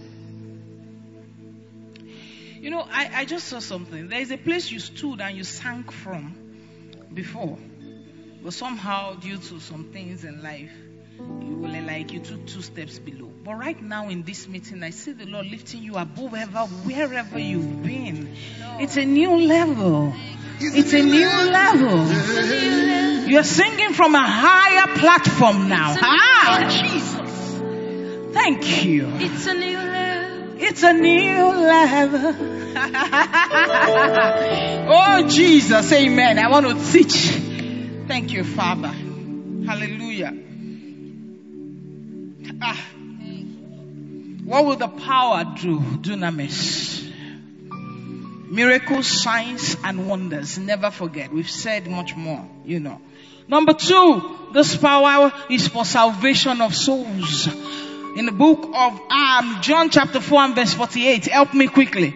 You 2.61 2.69
know, 2.69 2.85
I, 2.91 3.09
I 3.13 3.25
just 3.25 3.47
saw 3.47 3.57
something. 3.59 4.07
There 4.09 4.21
is 4.21 4.29
a 4.29 4.37
place 4.37 4.69
you 4.69 4.79
stood 4.79 5.19
and 5.19 5.35
you 5.35 5.43
sank 5.43 5.91
from 5.91 6.35
before. 7.11 7.57
But 8.43 8.53
somehow, 8.53 9.13
due 9.13 9.37
to 9.37 9.59
some 9.61 9.85
things 9.93 10.25
in 10.25 10.43
life, 10.43 10.69
you 11.17 11.55
will 11.55 11.81
like 11.83 12.11
you 12.11 12.19
took 12.19 12.45
two 12.45 12.61
steps 12.61 12.99
below. 12.99 13.31
But 13.41 13.53
right 13.53 13.81
now 13.81 14.09
in 14.09 14.23
this 14.23 14.49
meeting, 14.49 14.83
I 14.83 14.89
see 14.89 15.13
the 15.13 15.25
Lord 15.25 15.45
lifting 15.45 15.81
you 15.81 15.95
above 15.95 16.33
ever, 16.33 16.59
wherever 16.59 17.39
you've 17.39 17.83
been. 17.83 18.35
It's 18.81 18.97
a 18.97 19.05
new 19.05 19.47
level. 19.47 20.13
It's 20.59 20.91
a 20.91 21.01
new 21.01 21.51
level. 21.51 22.05
You're 23.29 23.43
singing 23.43 23.93
from 23.93 24.13
a 24.13 24.27
higher 24.27 24.93
platform 24.97 25.69
now. 25.69 25.95
Ah, 26.01 26.67
Jesus. 26.69 27.61
Thank 28.33 28.83
you. 28.83 29.07
It's 29.19 29.47
a 29.47 29.53
new 29.53 29.77
level. 29.77 30.57
It's 30.57 30.83
a 30.83 30.91
new 30.91 31.45
level. 31.45 32.35
oh, 34.89 35.27
Jesus. 35.29 35.93
Amen. 35.93 36.39
I 36.39 36.49
want 36.49 36.67
to 36.67 36.73
teach. 36.91 37.52
Thank 38.07 38.33
you, 38.33 38.43
Father. 38.43 38.89
Hallelujah. 38.89 40.33
Ah. 42.61 42.85
What 44.43 44.65
will 44.65 44.75
the 44.75 44.89
power 44.89 45.45
do? 45.59 45.79
Dunamis. 45.79 47.09
Miracles, 48.49 49.07
signs, 49.07 49.77
and 49.83 50.07
wonders. 50.07 50.57
Never 50.57 50.91
forget. 50.91 51.31
We've 51.31 51.49
said 51.49 51.87
much 51.87 52.15
more, 52.15 52.45
you 52.65 52.81
know. 52.81 52.99
Number 53.47 53.73
two, 53.73 54.49
this 54.53 54.75
power 54.75 55.31
is 55.49 55.69
for 55.69 55.85
salvation 55.85 56.59
of 56.59 56.75
souls. 56.75 57.47
In 58.17 58.25
the 58.25 58.31
book 58.31 58.69
of 58.73 58.99
um, 59.09 59.59
John 59.61 59.89
chapter 59.89 60.19
4 60.19 60.41
and 60.41 60.55
verse 60.55 60.73
48, 60.73 61.25
help 61.25 61.53
me 61.53 61.67
quickly. 61.67 62.13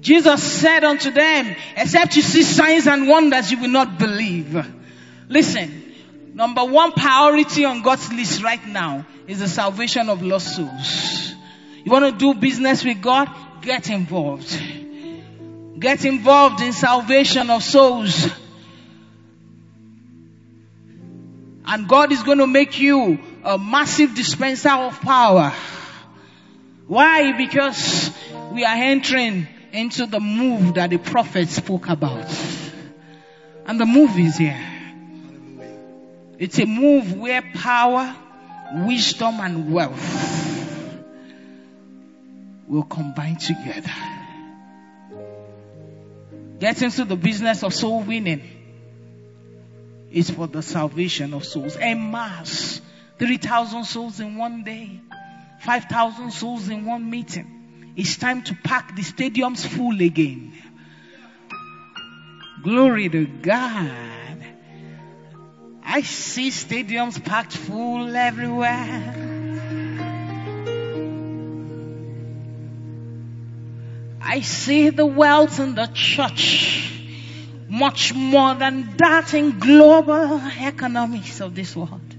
Jesus 0.00 0.42
said 0.42 0.82
unto 0.82 1.10
them, 1.10 1.54
except 1.76 2.16
you 2.16 2.22
see 2.22 2.42
signs 2.42 2.86
and 2.86 3.06
wonders, 3.06 3.50
you 3.50 3.58
will 3.58 3.68
not 3.68 3.98
believe. 3.98 4.66
Listen, 5.28 5.94
number 6.34 6.64
one 6.64 6.92
priority 6.92 7.64
on 7.64 7.82
God's 7.82 8.10
list 8.12 8.42
right 8.42 8.64
now 8.66 9.04
is 9.26 9.40
the 9.40 9.48
salvation 9.48 10.08
of 10.08 10.22
lost 10.22 10.56
souls. 10.56 11.34
You 11.84 11.92
want 11.92 12.06
to 12.06 12.12
do 12.12 12.38
business 12.38 12.84
with 12.84 13.00
God? 13.02 13.28
Get 13.62 13.90
involved. 13.90 14.58
Get 15.78 16.04
involved 16.04 16.62
in 16.62 16.72
salvation 16.72 17.50
of 17.50 17.62
souls. 17.62 18.28
And 21.66 21.88
God 21.88 22.10
is 22.10 22.22
going 22.22 22.38
to 22.38 22.46
make 22.46 22.80
you 22.80 23.18
a 23.44 23.58
massive 23.58 24.14
dispenser 24.14 24.70
of 24.70 25.00
power. 25.00 25.52
Why? 26.86 27.32
Because 27.36 28.10
we 28.50 28.64
are 28.64 28.74
entering 28.74 29.46
into 29.72 30.06
the 30.06 30.20
move 30.20 30.74
that 30.74 30.90
the 30.90 30.98
prophet 30.98 31.48
spoke 31.48 31.88
about. 31.88 32.26
And 33.66 33.80
the 33.80 33.86
move 33.86 34.18
is 34.18 34.36
here. 34.38 34.60
It's 36.38 36.58
a 36.58 36.66
move 36.66 37.12
where 37.16 37.42
power, 37.54 38.16
wisdom, 38.72 39.40
and 39.40 39.72
wealth 39.72 41.00
will 42.66 42.84
combine 42.84 43.36
together. 43.36 43.90
Get 46.58 46.82
into 46.82 47.04
the 47.04 47.16
business 47.16 47.62
of 47.62 47.74
soul 47.74 48.02
winning 48.02 48.42
is 50.10 50.30
for 50.30 50.46
the 50.46 50.62
salvation 50.62 51.34
of 51.34 51.44
souls. 51.44 51.76
A 51.76 51.94
mass. 51.94 52.80
3,000 53.18 53.84
souls 53.84 54.20
in 54.20 54.36
one 54.36 54.64
day. 54.64 55.00
5,000 55.60 56.30
souls 56.30 56.68
in 56.68 56.84
one 56.84 57.08
meeting. 57.08 57.59
It's 58.00 58.16
time 58.16 58.42
to 58.44 58.54
pack 58.54 58.96
the 58.96 59.02
stadiums 59.02 59.66
full 59.66 60.00
again. 60.00 60.54
Glory 62.62 63.10
to 63.10 63.26
God. 63.26 64.38
I 65.84 66.00
see 66.00 66.48
stadiums 66.48 67.22
packed 67.22 67.54
full 67.54 68.16
everywhere. 68.16 69.14
I 74.22 74.40
see 74.40 74.88
the 74.88 75.04
wealth 75.04 75.60
in 75.60 75.74
the 75.74 75.90
church 75.92 76.90
much 77.68 78.14
more 78.14 78.54
than 78.54 78.96
that 78.96 79.34
in 79.34 79.58
global 79.58 80.40
economics 80.58 81.42
of 81.42 81.54
this 81.54 81.76
world. 81.76 82.16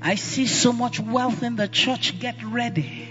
I 0.00 0.14
see 0.14 0.46
so 0.46 0.72
much 0.72 1.00
wealth 1.00 1.42
in 1.42 1.56
the 1.56 1.66
church. 1.66 2.20
Get 2.20 2.40
ready. 2.44 3.03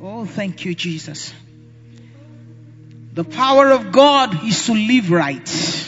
Oh, 0.00 0.26
thank 0.26 0.64
you, 0.64 0.74
Jesus. 0.74 1.32
The 3.14 3.24
power 3.24 3.70
of 3.70 3.92
God 3.92 4.44
is 4.44 4.66
to 4.66 4.74
live 4.74 5.10
right. 5.10 5.86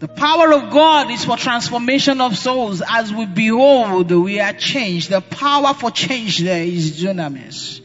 The 0.00 0.08
power 0.08 0.52
of 0.52 0.70
God 0.70 1.10
is 1.10 1.24
for 1.24 1.36
transformation 1.36 2.20
of 2.20 2.36
souls. 2.36 2.82
As 2.86 3.12
we 3.12 3.24
behold, 3.24 4.10
we 4.10 4.40
are 4.40 4.52
changed. 4.52 5.10
The 5.10 5.20
power 5.20 5.72
for 5.72 5.90
change 5.90 6.38
there 6.38 6.64
is 6.64 7.00
dunamis. 7.00 7.80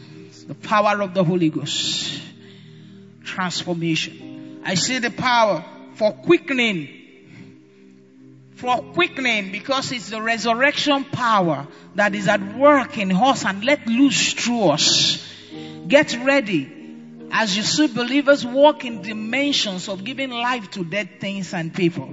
The 0.47 0.55
power 0.55 1.01
of 1.01 1.13
the 1.13 1.23
Holy 1.23 1.49
Ghost. 1.49 2.21
Transformation. 3.23 4.61
I 4.65 4.73
see 4.73 4.97
the 4.99 5.11
power 5.11 5.63
for 5.93 6.11
quickening. 6.11 6.89
For 8.57 8.77
quickening 8.93 9.51
because 9.51 9.91
it's 9.91 10.09
the 10.09 10.21
resurrection 10.21 11.03
power 11.05 11.67
that 11.93 12.15
is 12.15 12.27
at 12.27 12.55
work 12.55 12.97
in 12.97 13.11
us 13.11 13.45
and 13.45 13.63
let 13.63 13.85
loose 13.85 14.33
through 14.33 14.69
us. 14.69 15.23
Get 15.87 16.17
ready 16.25 16.73
as 17.31 17.55
you 17.55 17.61
see 17.61 17.87
believers 17.87 18.45
walk 18.45 18.83
in 18.83 19.03
dimensions 19.03 19.87
of 19.87 20.03
giving 20.03 20.31
life 20.31 20.71
to 20.71 20.83
dead 20.83 21.19
things 21.19 21.53
and 21.53 21.71
people. 21.71 22.09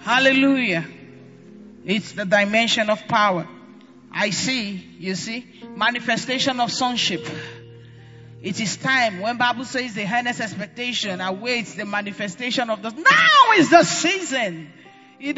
Hallelujah. 0.00 0.84
It's 1.84 2.12
the 2.12 2.24
dimension 2.24 2.90
of 2.90 3.06
power. 3.06 3.46
I 4.10 4.30
see, 4.30 4.84
you 4.98 5.14
see, 5.14 5.46
manifestation 5.76 6.60
of 6.60 6.72
sonship. 6.72 7.26
It 8.44 8.60
is 8.60 8.76
time 8.76 9.20
when 9.20 9.38
Bible 9.38 9.64
says 9.64 9.94
the 9.94 10.04
earnest 10.04 10.38
expectation 10.38 11.22
awaits 11.22 11.76
the 11.76 11.86
manifestation 11.86 12.68
of 12.68 12.82
the 12.82 12.90
now 12.90 13.52
is 13.56 13.70
the 13.70 13.82
season. 13.82 14.70
The 15.18 15.32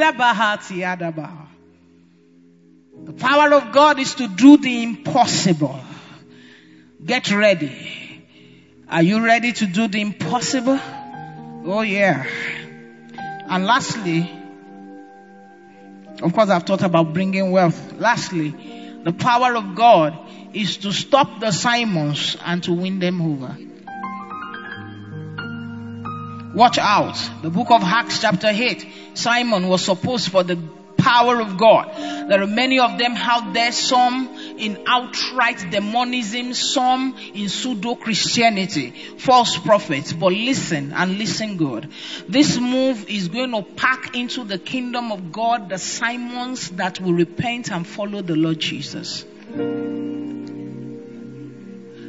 power 3.17 3.55
of 3.55 3.71
God 3.71 4.01
is 4.01 4.17
to 4.17 4.27
do 4.27 4.57
the 4.57 4.83
impossible. 4.83 5.79
Get 7.05 7.31
ready. 7.31 8.25
Are 8.89 9.05
you 9.05 9.25
ready 9.25 9.53
to 9.53 9.67
do 9.67 9.87
the 9.87 10.01
impossible? 10.01 10.81
Oh 11.65 11.83
yeah. 11.83 12.27
And 13.49 13.67
lastly, 13.67 14.29
of 16.23 16.33
course 16.35 16.49
I've 16.49 16.65
talked 16.65 16.83
about 16.83 17.13
bringing 17.15 17.53
wealth. 17.53 17.93
Lastly, 17.93 18.51
the 19.05 19.13
power 19.13 19.55
of 19.55 19.77
God 19.77 20.26
is 20.55 20.78
to 20.78 20.92
stop 20.92 21.40
the 21.40 21.53
Simons 21.53 22.36
and 22.44 22.62
to 22.64 22.72
win 22.72 22.99
them 22.99 23.20
over. 23.22 23.57
Watch 26.55 26.78
out. 26.78 27.18
The 27.42 27.51
book 27.51 27.70
of 27.70 27.82
Acts 27.82 28.20
chapter 28.20 28.49
8. 28.49 28.86
Simon 29.14 29.68
was 29.68 29.84
supposed 29.84 30.30
for 30.30 30.42
the 30.42 30.57
power 30.97 31.40
of 31.40 31.57
God. 31.57 31.94
There 32.28 32.42
are 32.42 32.47
many 32.47 32.80
of 32.80 32.99
them 32.99 33.12
out 33.14 33.53
there, 33.53 33.70
some 33.72 34.57
in 34.59 34.82
outright 34.86 35.70
demonism, 35.70 36.55
some 36.55 37.16
in 37.34 37.49
pseudo 37.49 37.94
Christianity, 37.94 38.90
false 39.18 39.57
prophets. 39.59 40.12
But 40.12 40.32
listen 40.32 40.92
and 40.92 41.18
listen 41.18 41.57
good. 41.59 41.90
This 42.28 42.59
move 42.59 43.09
is 43.09 43.28
going 43.28 43.53
to 43.53 43.62
pack 43.62 44.16
into 44.16 44.44
the 44.44 44.59
kingdom 44.59 45.12
of 45.12 45.30
God 45.30 45.68
the 45.68 45.78
Simons 45.78 46.70
that 46.70 47.01
will 47.01 47.12
repent 47.12 47.70
and 47.70 47.86
follow 47.86 48.22
the 48.22 48.34
Lord 48.36 48.59
Jesus. 48.59 49.24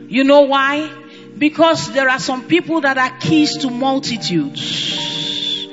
You 0.09 0.23
know 0.23 0.41
why? 0.41 0.89
Because 1.37 1.91
there 1.93 2.09
are 2.09 2.19
some 2.19 2.47
people 2.47 2.81
that 2.81 2.97
are 2.97 3.19
keys 3.19 3.57
to 3.57 3.69
multitudes. 3.69 5.67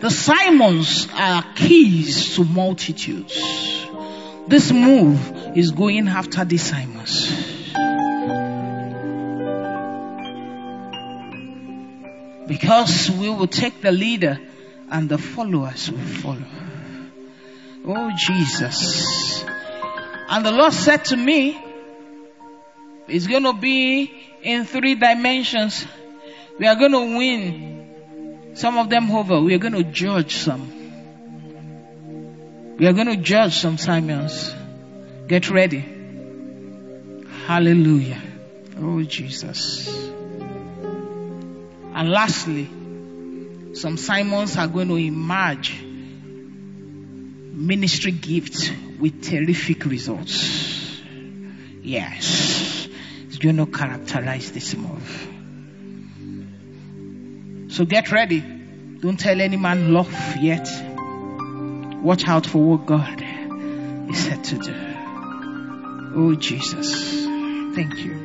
The 0.00 0.10
Simons 0.10 1.08
are 1.14 1.44
keys 1.54 2.34
to 2.36 2.44
multitudes. 2.44 3.36
This 4.48 4.72
move 4.72 5.56
is 5.56 5.70
going 5.70 6.08
after 6.08 6.44
the 6.44 6.56
Simons. 6.56 7.30
Because 12.48 13.10
we 13.10 13.28
will 13.28 13.46
take 13.46 13.80
the 13.80 13.92
leader 13.92 14.40
and 14.90 15.08
the 15.08 15.18
followers 15.18 15.90
will 15.90 15.98
follow. 15.98 16.46
Oh 17.84 18.10
Jesus. 18.16 19.29
And 20.30 20.46
the 20.46 20.52
Lord 20.52 20.72
said 20.72 21.06
to 21.06 21.16
me, 21.16 21.60
it's 23.08 23.26
going 23.26 23.42
to 23.42 23.52
be 23.52 24.12
in 24.42 24.64
three 24.64 24.94
dimensions. 24.94 25.84
We 26.56 26.68
are 26.68 26.76
going 26.76 26.92
to 26.92 27.18
win 27.18 28.52
some 28.54 28.78
of 28.78 28.88
them 28.88 29.10
over. 29.10 29.40
We 29.40 29.54
are 29.54 29.58
going 29.58 29.72
to 29.74 29.82
judge 29.82 30.36
some. 30.36 30.70
We 32.78 32.86
are 32.86 32.92
going 32.92 33.08
to 33.08 33.16
judge 33.16 33.56
some 33.56 33.76
Simons. 33.76 34.54
Get 35.26 35.50
ready. 35.50 35.84
Hallelujah. 37.46 38.22
Oh, 38.78 39.02
Jesus. 39.02 39.88
And 41.92 42.08
lastly, 42.08 42.70
some 43.74 43.96
Simons 43.96 44.56
are 44.56 44.68
going 44.68 44.86
to 44.88 44.96
emerge 44.96 45.82
ministry 47.52 48.12
gifts 48.12 48.70
with 49.00 49.22
terrific 49.22 49.84
results. 49.86 51.00
Yes. 51.82 52.88
It's 53.26 53.38
going 53.38 53.56
to 53.56 53.66
characterize 53.66 54.52
this 54.52 54.76
move. 54.76 55.28
So 57.72 57.84
get 57.84 58.12
ready. 58.12 58.40
Don't 58.40 59.18
tell 59.18 59.40
any 59.40 59.56
man 59.56 59.94
love 59.94 60.36
yet. 60.36 60.68
Watch 62.02 62.28
out 62.28 62.46
for 62.46 62.58
what 62.58 62.86
God 62.86 63.22
is 64.10 64.18
said 64.18 64.44
to 64.44 64.58
do. 64.58 64.74
Oh 66.14 66.34
Jesus. 66.34 67.24
Thank 67.74 67.98
you. 68.04 68.18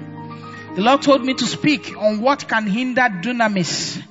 The 0.76 0.82
Lord 0.82 1.02
told 1.02 1.24
me 1.24 1.34
to 1.36 1.46
speak 1.46 1.96
on 1.98 2.20
what 2.20 2.48
can 2.50 2.68
hinder 2.68 3.02
dunamis. 3.02 4.02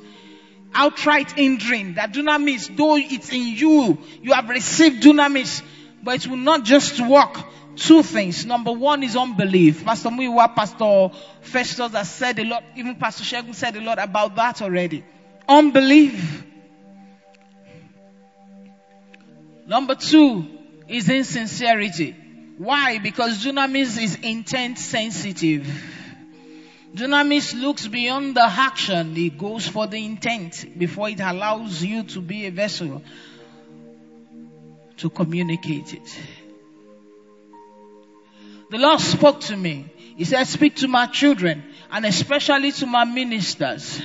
Outright 0.72 1.32
hindering 1.32 1.94
that 1.94 2.12
dunamis, 2.14 2.74
though 2.74 2.96
it's 2.96 3.30
in 3.30 3.46
you, 3.48 3.98
you 4.22 4.32
have 4.32 4.48
received 4.48 5.02
dunamis, 5.02 5.62
but 6.04 6.16
it 6.16 6.26
will 6.28 6.36
not 6.36 6.64
just 6.64 7.00
work. 7.00 7.36
Two 7.76 8.02
things. 8.02 8.46
Number 8.46 8.70
one 8.70 9.02
is 9.02 9.16
unbelief. 9.16 9.84
Pastor 9.84 10.10
Muiwa, 10.10 10.54
Pastor 10.54 11.10
Festus 11.40 11.92
has 11.92 12.10
said 12.10 12.38
a 12.38 12.44
lot, 12.44 12.62
even 12.76 12.94
Pastor 12.96 13.24
Shegun 13.24 13.54
said 13.54 13.74
a 13.76 13.80
lot 13.80 13.98
about 13.98 14.36
that 14.36 14.62
already. 14.62 15.04
Unbelief. 15.48 16.44
Number 19.66 19.94
two 19.94 20.46
is 20.86 21.08
insincerity. 21.08 22.14
Why? 22.58 22.98
Because 22.98 23.44
dunamis 23.44 24.00
is 24.00 24.16
intent 24.16 24.78
sensitive. 24.78 25.66
Dunamis 26.94 27.60
looks 27.60 27.88
beyond 27.88 28.36
the 28.36 28.44
action. 28.44 29.16
It 29.16 29.36
goes 29.36 29.66
for 29.66 29.88
the 29.88 30.04
intent 30.04 30.78
before 30.78 31.08
it 31.08 31.18
allows 31.18 31.82
you 31.82 32.04
to 32.04 32.20
be 32.20 32.46
a 32.46 32.52
vessel 32.52 33.02
to 34.98 35.10
communicate 35.10 35.94
it. 35.94 36.18
The 38.70 38.78
Lord 38.78 39.00
spoke 39.00 39.40
to 39.42 39.56
me. 39.56 39.86
He 40.16 40.24
said, 40.24 40.44
speak 40.44 40.76
to 40.76 40.88
my 40.88 41.06
children 41.06 41.64
and 41.90 42.06
especially 42.06 42.72
to 42.72 42.86
my 42.86 43.04
ministers. 43.04 44.02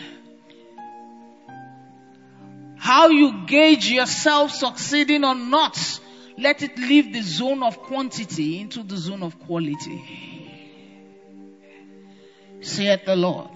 How 2.77 3.09
you 3.09 3.45
gauge 3.45 3.89
yourself 3.89 4.51
succeeding 4.51 5.23
or 5.23 5.35
not, 5.35 5.77
let 6.37 6.63
it 6.63 6.77
leave 6.77 7.13
the 7.13 7.21
zone 7.21 7.61
of 7.61 7.79
quantity 7.79 8.61
into 8.61 8.83
the 8.83 8.97
zone 8.97 9.21
of 9.21 9.39
quality. 9.39 10.01
Saith 12.61 13.05
the 13.05 13.15
Lord. 13.15 13.51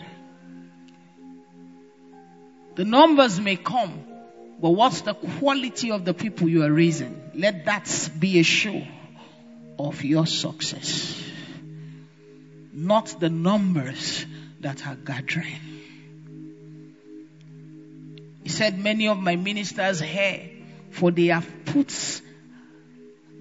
The 2.76 2.86
numbers 2.86 3.40
may 3.40 3.56
come, 3.56 4.04
but 4.64 4.70
what's 4.70 5.02
the 5.02 5.14
quality 5.14 5.92
of 5.92 6.06
the 6.06 6.14
people 6.14 6.48
you 6.48 6.64
are 6.64 6.72
raising? 6.72 7.32
Let 7.36 7.66
that 7.66 8.10
be 8.18 8.40
a 8.40 8.44
show 8.44 8.82
of 9.78 10.06
your 10.06 10.26
success. 10.26 11.22
Not 12.72 13.20
the 13.20 13.30
numbers 13.30 14.26
that 14.62 14.88
are 14.88 14.96
gathering. 14.96 15.60
He 18.44 18.48
said, 18.48 18.80
Many 18.80 19.10
of 19.10 19.20
my 19.20 19.36
ministers 19.36 20.00
here, 20.00 20.50
for 20.92 21.12
they 21.12 21.26
have 21.26 21.66
put 21.66 22.22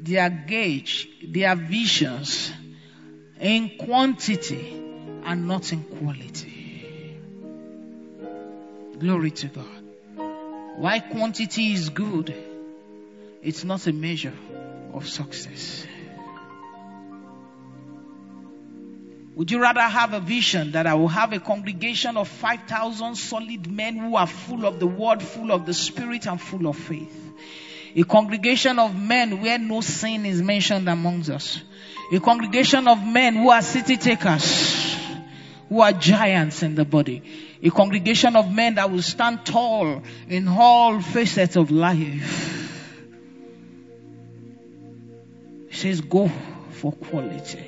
their 0.01 0.29
gauge, 0.29 1.09
their 1.25 1.55
visions 1.55 2.51
in 3.39 3.77
quantity 3.79 4.73
and 5.25 5.47
not 5.47 5.73
in 5.73 5.85
quality. 5.85 7.21
Glory 8.99 9.31
to 9.31 9.47
God. 9.47 9.82
Why 10.77 11.01
quantity 11.01 11.73
is 11.73 11.91
good, 11.91 12.35
it's 13.43 13.65
not 13.65 13.87
a 13.87 13.93
measure 13.93 14.35
of 14.93 15.09
success. 15.09 15.87
Would 19.35 19.51
you 19.51 19.61
rather 19.61 19.81
have 19.81 20.13
a 20.13 20.21
vision 20.21 20.73
that 20.73 20.87
I 20.87 20.95
will 20.95 21.09
have 21.09 21.33
a 21.33 21.41
congregation 21.41 22.17
of 22.19 22.29
5,000 22.29 23.17
solid 23.17 23.71
men 23.71 23.97
who 23.97 24.17
are 24.17 24.27
full 24.27 24.67
of 24.67 24.79
the 24.79 24.87
word, 24.87 25.23
full 25.23 25.53
of 25.53 25.65
the 25.65 25.73
spirit, 25.73 26.27
and 26.27 26.41
full 26.41 26.67
of 26.67 26.77
faith? 26.77 27.33
A 27.97 28.05
congregation 28.05 28.79
of 28.79 28.95
men 28.95 29.41
where 29.41 29.59
no 29.59 29.81
sin 29.81 30.27
is 30.27 30.43
mentioned 30.43 30.89
amongst 30.89 31.31
us. 31.31 31.63
A 32.13 32.21
congregation 32.21 32.87
of 32.89 33.07
men 33.07 33.37
who 33.37 33.49
are 33.49 33.63
city 33.63 33.97
takers, 33.97 34.97
who 35.69 35.81
are 35.81 35.93
giants 35.93 36.63
in 36.63 36.75
the 36.75 36.85
body. 36.85 37.23
A 37.63 37.71
congregation 37.71 38.35
of 38.35 38.53
men 38.53 38.75
that 38.75 38.91
will 38.91 39.03
stand 39.03 39.47
tall 39.47 40.03
in 40.29 40.49
all 40.49 41.01
facets 41.01 41.57
of 41.57 41.71
life. 41.71 42.59
He 45.69 45.77
says, 45.77 46.01
go 46.01 46.31
for 46.73 46.93
quality 46.93 47.65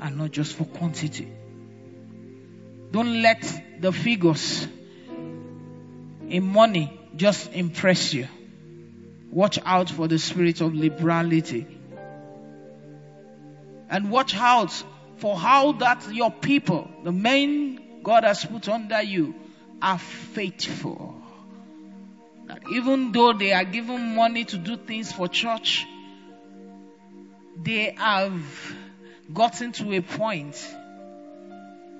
and 0.00 0.18
not 0.18 0.30
just 0.30 0.54
for 0.54 0.64
quantity. 0.64 1.32
Don't 2.90 3.22
let 3.22 3.62
the 3.80 3.92
figures 3.92 4.68
in 6.28 6.44
money 6.44 7.00
just 7.16 7.52
impress 7.54 8.12
you. 8.12 8.28
Watch 9.30 9.58
out 9.64 9.88
for 9.88 10.06
the 10.06 10.18
spirit 10.18 10.60
of 10.60 10.74
liberality. 10.74 11.66
And 13.88 14.10
watch 14.10 14.36
out 14.36 14.72
for 15.16 15.36
how 15.36 15.72
that 15.72 16.12
your 16.12 16.30
people, 16.30 16.90
the 17.04 17.12
men 17.12 17.81
God 18.02 18.24
has 18.24 18.44
put 18.44 18.68
under 18.68 19.02
you, 19.02 19.34
are 19.80 19.98
faithful. 19.98 21.20
That 22.46 22.62
even 22.72 23.12
though 23.12 23.32
they 23.32 23.52
are 23.52 23.64
given 23.64 24.14
money 24.14 24.44
to 24.46 24.58
do 24.58 24.76
things 24.76 25.12
for 25.12 25.28
church, 25.28 25.84
they 27.56 27.94
have 27.96 28.42
gotten 29.32 29.72
to 29.72 29.92
a 29.92 30.00
point 30.00 30.56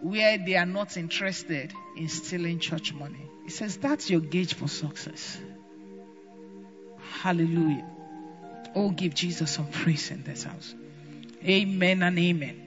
where 0.00 0.38
they 0.38 0.56
are 0.56 0.66
not 0.66 0.96
interested 0.96 1.72
in 1.96 2.08
stealing 2.08 2.58
church 2.58 2.92
money. 2.92 3.30
He 3.44 3.50
says 3.50 3.76
that's 3.76 4.10
your 4.10 4.20
gauge 4.20 4.54
for 4.54 4.68
success. 4.68 5.38
Hallelujah. 7.20 7.86
Oh, 8.74 8.90
give 8.90 9.14
Jesus 9.14 9.50
some 9.50 9.66
praise 9.66 10.10
in 10.10 10.24
this 10.24 10.44
house. 10.44 10.74
Amen 11.44 12.02
and 12.02 12.18
amen. 12.18 12.61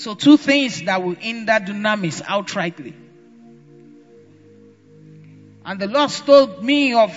So, 0.00 0.14
two 0.14 0.38
things 0.38 0.84
that 0.84 1.02
will 1.02 1.14
hinder 1.14 1.52
dunamis 1.52 2.22
outrightly. 2.22 2.94
And 5.62 5.78
the 5.78 5.88
Lord 5.88 6.08
told 6.10 6.64
me 6.64 6.94
of 6.94 7.12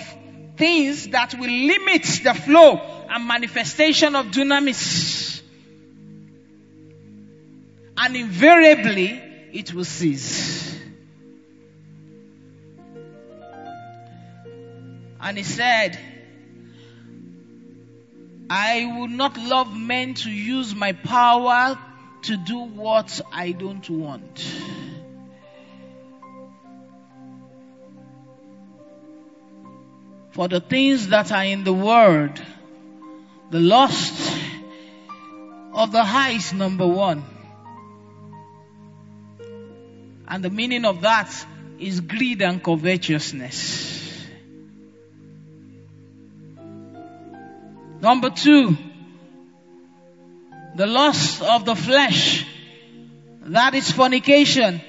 things 0.58 1.08
that 1.08 1.32
will 1.32 1.50
limit 1.50 2.02
the 2.22 2.34
flow 2.34 2.76
and 3.08 3.26
manifestation 3.26 4.14
of 4.14 4.26
dunamis. 4.26 5.40
And 7.96 8.16
invariably, 8.16 9.18
it 9.54 9.72
will 9.72 9.86
cease. 9.86 10.78
And 15.22 15.38
he 15.38 15.42
said, 15.42 15.98
I 18.50 18.92
will 18.94 19.08
not 19.08 19.38
love 19.38 19.74
men 19.74 20.12
to 20.12 20.30
use 20.30 20.74
my 20.74 20.92
power 20.92 21.78
to 22.24 22.36
do 22.36 22.58
what 22.58 23.20
I 23.32 23.52
don't 23.52 23.88
want. 23.90 24.54
For 30.30 30.48
the 30.48 30.60
things 30.60 31.08
that 31.08 31.30
are 31.30 31.44
in 31.44 31.64
the 31.64 31.72
world, 31.72 32.42
the 33.50 33.60
lust 33.60 34.36
of 35.72 35.92
the 35.92 36.02
high 36.02 36.30
is 36.30 36.52
number 36.52 36.86
one. 36.86 37.24
And 40.26 40.42
the 40.42 40.50
meaning 40.50 40.84
of 40.84 41.02
that 41.02 41.30
is 41.78 42.00
greed 42.00 42.42
and 42.42 42.62
covetousness. 42.62 44.26
Number 48.00 48.30
two, 48.30 48.76
the 50.74 50.86
lust 50.86 51.42
of 51.42 51.64
the 51.64 51.74
flesh. 51.74 52.46
That 53.42 53.74
is 53.74 53.90
fornication, 53.90 54.80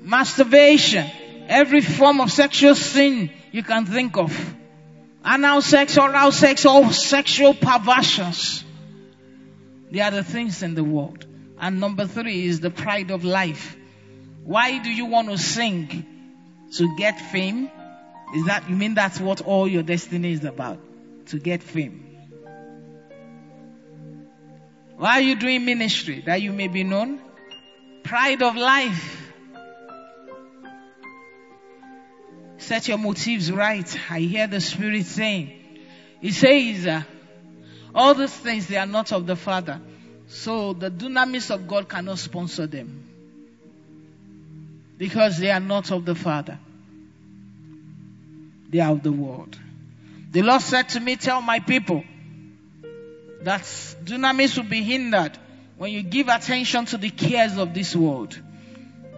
masturbation, 0.00 1.10
every 1.48 1.80
form 1.80 2.20
of 2.20 2.30
sexual 2.30 2.74
sin 2.74 3.30
you 3.52 3.62
can 3.62 3.86
think 3.86 4.16
of. 4.16 4.54
Anal 5.24 5.62
sex, 5.62 5.98
oral 5.98 6.32
sex, 6.32 6.64
all 6.64 6.90
sexual 6.90 7.54
perversions. 7.54 8.64
They 9.90 10.00
are 10.00 10.10
the 10.10 10.24
things 10.24 10.62
in 10.62 10.74
the 10.74 10.84
world. 10.84 11.26
And 11.58 11.80
number 11.80 12.06
three 12.06 12.46
is 12.46 12.60
the 12.60 12.70
pride 12.70 13.10
of 13.10 13.24
life. 13.24 13.76
Why 14.44 14.78
do 14.78 14.90
you 14.90 15.06
want 15.06 15.28
to 15.28 15.36
sing? 15.36 16.06
To 16.76 16.96
get 16.96 17.20
fame? 17.20 17.70
Is 18.34 18.46
that, 18.46 18.70
you 18.70 18.76
mean 18.76 18.94
that's 18.94 19.20
what 19.20 19.40
all 19.40 19.66
your 19.66 19.82
destiny 19.82 20.32
is 20.32 20.44
about? 20.44 20.78
To 21.26 21.38
get 21.38 21.62
fame? 21.62 22.09
Why 25.00 25.12
are 25.12 25.22
you 25.22 25.34
doing 25.34 25.64
ministry? 25.64 26.22
That 26.26 26.42
you 26.42 26.52
may 26.52 26.68
be 26.68 26.84
known? 26.84 27.22
Pride 28.02 28.42
of 28.42 28.54
life. 28.54 29.32
Set 32.58 32.86
your 32.86 32.98
motives 32.98 33.50
right. 33.50 33.98
I 34.10 34.18
hear 34.18 34.46
the 34.46 34.60
Spirit 34.60 35.06
saying. 35.06 35.58
He 36.20 36.32
says, 36.32 36.86
uh, 36.86 37.02
all 37.94 38.12
these 38.12 38.34
things, 38.34 38.66
they 38.66 38.76
are 38.76 38.84
not 38.84 39.10
of 39.12 39.26
the 39.26 39.36
Father. 39.36 39.80
So 40.28 40.74
the 40.74 40.90
dunamis 40.90 41.50
of 41.50 41.66
God 41.66 41.88
cannot 41.88 42.18
sponsor 42.18 42.66
them. 42.66 43.08
Because 44.98 45.38
they 45.38 45.50
are 45.50 45.60
not 45.60 45.90
of 45.92 46.04
the 46.04 46.14
Father. 46.14 46.58
They 48.68 48.80
are 48.80 48.92
of 48.92 49.02
the 49.02 49.12
world. 49.12 49.58
The 50.30 50.42
Lord 50.42 50.60
said 50.60 50.90
to 50.90 51.00
me, 51.00 51.16
tell 51.16 51.40
my 51.40 51.60
people 51.60 52.04
that 53.42 53.62
dunamis 54.04 54.56
will 54.56 54.68
be 54.68 54.82
hindered 54.82 55.38
when 55.76 55.92
you 55.92 56.02
give 56.02 56.28
attention 56.28 56.84
to 56.86 56.98
the 56.98 57.10
cares 57.10 57.56
of 57.56 57.72
this 57.72 57.96
world. 57.96 58.38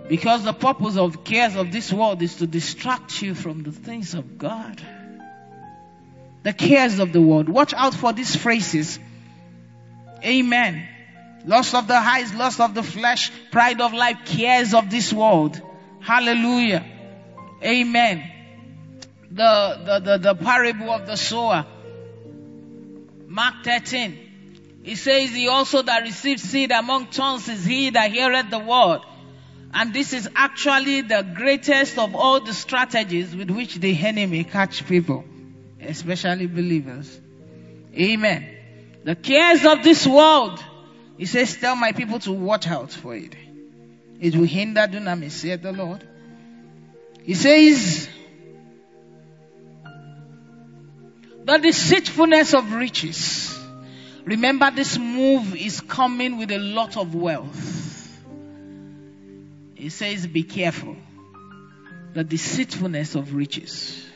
Because 0.09 0.45
the 0.45 0.53
purpose 0.53 0.97
of 0.97 1.25
cares 1.25 1.57
of 1.57 1.73
this 1.73 1.93
world 1.93 2.23
is 2.23 2.37
to 2.37 2.47
distract 2.47 3.23
you 3.23 3.35
from 3.35 3.62
the 3.62 3.73
things 3.73 4.14
of 4.14 4.39
God. 4.39 4.81
The 6.43 6.53
cares 6.53 6.99
of 6.99 7.12
the 7.12 7.20
world. 7.20 7.49
Watch 7.49 7.73
out 7.75 7.95
for 7.95 8.12
these 8.12 8.35
phrases. 8.35 8.99
Amen. 10.25 10.89
Lust 11.45 11.75
of 11.75 11.89
the 11.89 11.97
eyes, 11.97 12.35
lust 12.35 12.61
of 12.61 12.75
the 12.75 12.83
flesh, 12.83 13.33
pride 13.51 13.81
of 13.81 13.93
life, 13.93 14.18
cares 14.25 14.75
of 14.75 14.91
this 14.91 15.12
world. 15.12 15.61
Hallelujah. 16.01 16.85
Amen. 17.62 18.31
The, 19.31 19.81
the, 19.85 19.99
the, 19.99 20.18
the 20.18 20.35
parable 20.35 20.91
of 20.91 21.07
the 21.07 21.16
sower. 21.16 21.66
Mark 23.33 23.64
13. 23.64 24.80
He 24.83 24.95
says, 24.95 25.30
He 25.30 25.49
also 25.49 25.80
that 25.80 26.03
receives 26.03 26.43
seed 26.43 26.70
among 26.70 27.07
tongues 27.07 27.49
is 27.49 27.64
he 27.64 27.89
that 27.89 28.12
heareth 28.12 28.51
the 28.51 28.59
word. 28.59 29.01
And 29.72 29.95
this 29.95 30.12
is 30.12 30.28
actually 30.37 31.01
the 31.01 31.22
greatest 31.35 31.99
of 31.99 32.14
all 32.14 32.41
the 32.41 32.53
strategies 32.53 33.35
with 33.35 33.51
which 33.51 33.76
the 33.76 33.99
enemy 34.07 34.45
catch 34.45 34.87
people, 34.87 35.24
especially 35.80 36.47
believers. 36.47 37.18
Amen. 37.95 38.55
The 39.05 39.16
cares 39.16 39.64
of 39.64 39.83
this 39.83 40.07
world, 40.07 40.62
he 41.16 41.24
says, 41.24 41.57
tell 41.57 41.74
my 41.74 41.93
people 41.93 42.18
to 42.20 42.33
watch 42.33 42.66
out 42.66 42.93
for 42.93 43.14
it. 43.14 43.35
It 44.20 44.37
will 44.37 44.45
hinder 44.45 44.83
dunamis, 44.83 45.30
said 45.30 45.62
the 45.62 45.72
Lord. 45.72 46.07
He 47.22 47.33
says, 47.33 48.11
the 51.45 51.59
deceitfulness 51.59 52.55
of 52.55 52.72
riches. 52.72 53.59
Remember, 54.24 54.70
this 54.70 54.99
move 54.99 55.57
is 55.57 55.80
coming 55.80 56.38
with 56.38 56.53
a 56.53 56.59
lot 56.59 56.97
of 56.97 57.14
wealth. 57.14 58.20
He 59.74 59.88
says, 59.88 60.26
Be 60.26 60.45
careful. 60.45 60.97
The 62.14 62.22
deceitfulness 62.22 63.14
of 63.14 63.34
riches. 63.34 64.07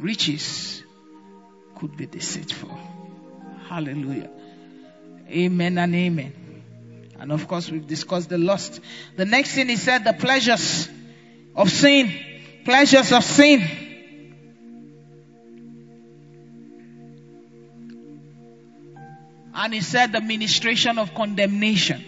Riches 0.00 0.82
could 1.76 1.96
be 1.96 2.06
deceitful. 2.06 2.76
Hallelujah. 3.68 4.30
Amen 5.28 5.78
and 5.78 5.94
amen. 5.94 6.32
And 7.18 7.32
of 7.32 7.46
course, 7.48 7.70
we've 7.70 7.86
discussed 7.86 8.28
the 8.28 8.38
lust. 8.38 8.80
The 9.16 9.24
next 9.24 9.54
thing 9.54 9.68
he 9.68 9.76
said, 9.76 10.04
the 10.04 10.12
pleasures 10.12 10.88
of 11.54 11.70
sin. 11.70 12.12
Pleasures 12.64 13.12
of 13.12 13.24
sin. 13.24 13.85
And 19.58 19.72
he 19.72 19.80
said 19.80 20.12
the 20.12 20.20
ministration 20.20 20.98
of 20.98 21.14
condemnation. 21.14 22.04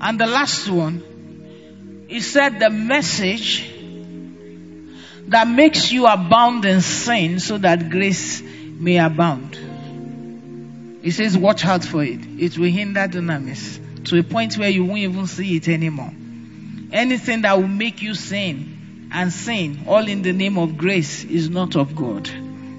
And 0.00 0.18
the 0.18 0.26
last 0.26 0.68
one, 0.68 2.06
he 2.08 2.20
said 2.20 2.58
the 2.58 2.70
message 2.70 3.72
that 5.28 5.46
makes 5.46 5.92
you 5.92 6.08
abound 6.08 6.64
in 6.64 6.80
sin 6.80 7.38
so 7.38 7.56
that 7.58 7.88
grace 7.88 8.42
may 8.42 8.98
abound. 8.98 9.54
He 11.02 11.12
says, 11.12 11.38
watch 11.38 11.64
out 11.64 11.84
for 11.84 12.02
it. 12.02 12.18
It 12.36 12.58
will 12.58 12.70
hinder 12.70 13.06
dunamis 13.06 14.04
to 14.06 14.18
a 14.18 14.24
point 14.24 14.58
where 14.58 14.70
you 14.70 14.84
won't 14.84 14.98
even 14.98 15.28
see 15.28 15.54
it 15.54 15.68
anymore. 15.68 16.12
Anything 16.90 17.42
that 17.42 17.56
will 17.56 17.68
make 17.68 18.02
you 18.02 18.14
sin 18.14 18.78
and 19.12 19.32
sin, 19.32 19.84
all 19.86 20.06
in 20.06 20.22
the 20.22 20.32
name 20.32 20.58
of 20.58 20.76
grace, 20.76 21.24
is 21.24 21.50
not 21.50 21.76
of 21.76 21.96
God. 21.96 22.30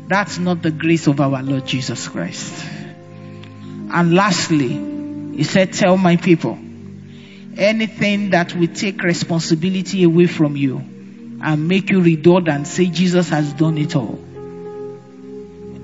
That's 0.07 0.37
not 0.37 0.61
the 0.61 0.71
grace 0.71 1.07
of 1.07 1.19
our 1.19 1.41
Lord 1.41 1.65
Jesus 1.65 2.07
Christ. 2.07 2.65
And 3.93 4.13
lastly, 4.13 4.69
he 5.37 5.43
said, 5.43 5.73
tell 5.73 5.97
my 5.97 6.15
people, 6.17 6.57
anything 7.57 8.29
that 8.31 8.55
will 8.55 8.67
take 8.67 9.03
responsibility 9.03 10.03
away 10.03 10.27
from 10.27 10.55
you 10.55 10.77
and 11.43 11.67
make 11.67 11.89
you 11.89 12.01
redundant, 12.01 12.67
say 12.67 12.87
Jesus 12.87 13.29
has 13.29 13.53
done 13.53 13.77
it 13.77 13.95
all. 13.95 14.19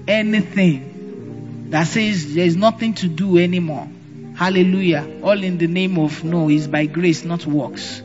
Anything 0.08 1.70
that 1.70 1.88
says 1.88 2.34
there's 2.34 2.56
nothing 2.56 2.94
to 2.96 3.08
do 3.08 3.38
anymore. 3.38 3.90
Hallelujah. 4.36 5.20
All 5.24 5.44
in 5.44 5.58
the 5.58 5.68
name 5.68 5.98
of 5.98 6.24
no, 6.24 6.50
is 6.50 6.68
by 6.68 6.86
grace, 6.86 7.26
not 7.26 7.46
works. 7.46 8.02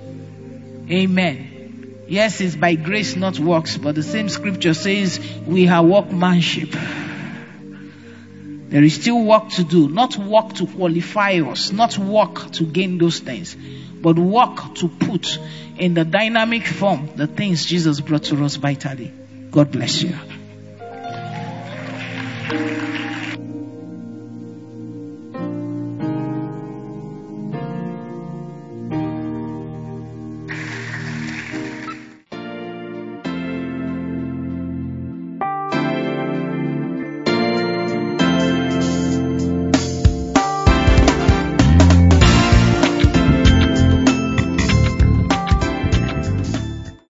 Amen. 0.90 1.51
Yes, 2.12 2.42
it's 2.42 2.56
by 2.56 2.74
grace, 2.74 3.16
not 3.16 3.38
works, 3.38 3.78
but 3.78 3.94
the 3.94 4.02
same 4.02 4.28
scripture 4.28 4.74
says 4.74 5.18
we 5.46 5.64
have 5.64 5.86
workmanship. 5.86 6.72
There 8.68 8.84
is 8.84 8.96
still 8.96 9.24
work 9.24 9.48
to 9.52 9.64
do, 9.64 9.88
not 9.88 10.18
work 10.18 10.52
to 10.56 10.66
qualify 10.66 11.40
us, 11.40 11.72
not 11.72 11.96
work 11.96 12.52
to 12.52 12.64
gain 12.64 12.98
those 12.98 13.20
things, 13.20 13.56
but 14.02 14.18
work 14.18 14.74
to 14.74 14.88
put 14.88 15.38
in 15.78 15.94
the 15.94 16.04
dynamic 16.04 16.66
form 16.66 17.08
the 17.16 17.26
things 17.26 17.64
Jesus 17.64 18.02
brought 18.02 18.24
to 18.24 18.44
us 18.44 18.56
vitally. 18.56 19.10
God 19.50 19.72
bless 19.72 20.02
you. 20.02 20.14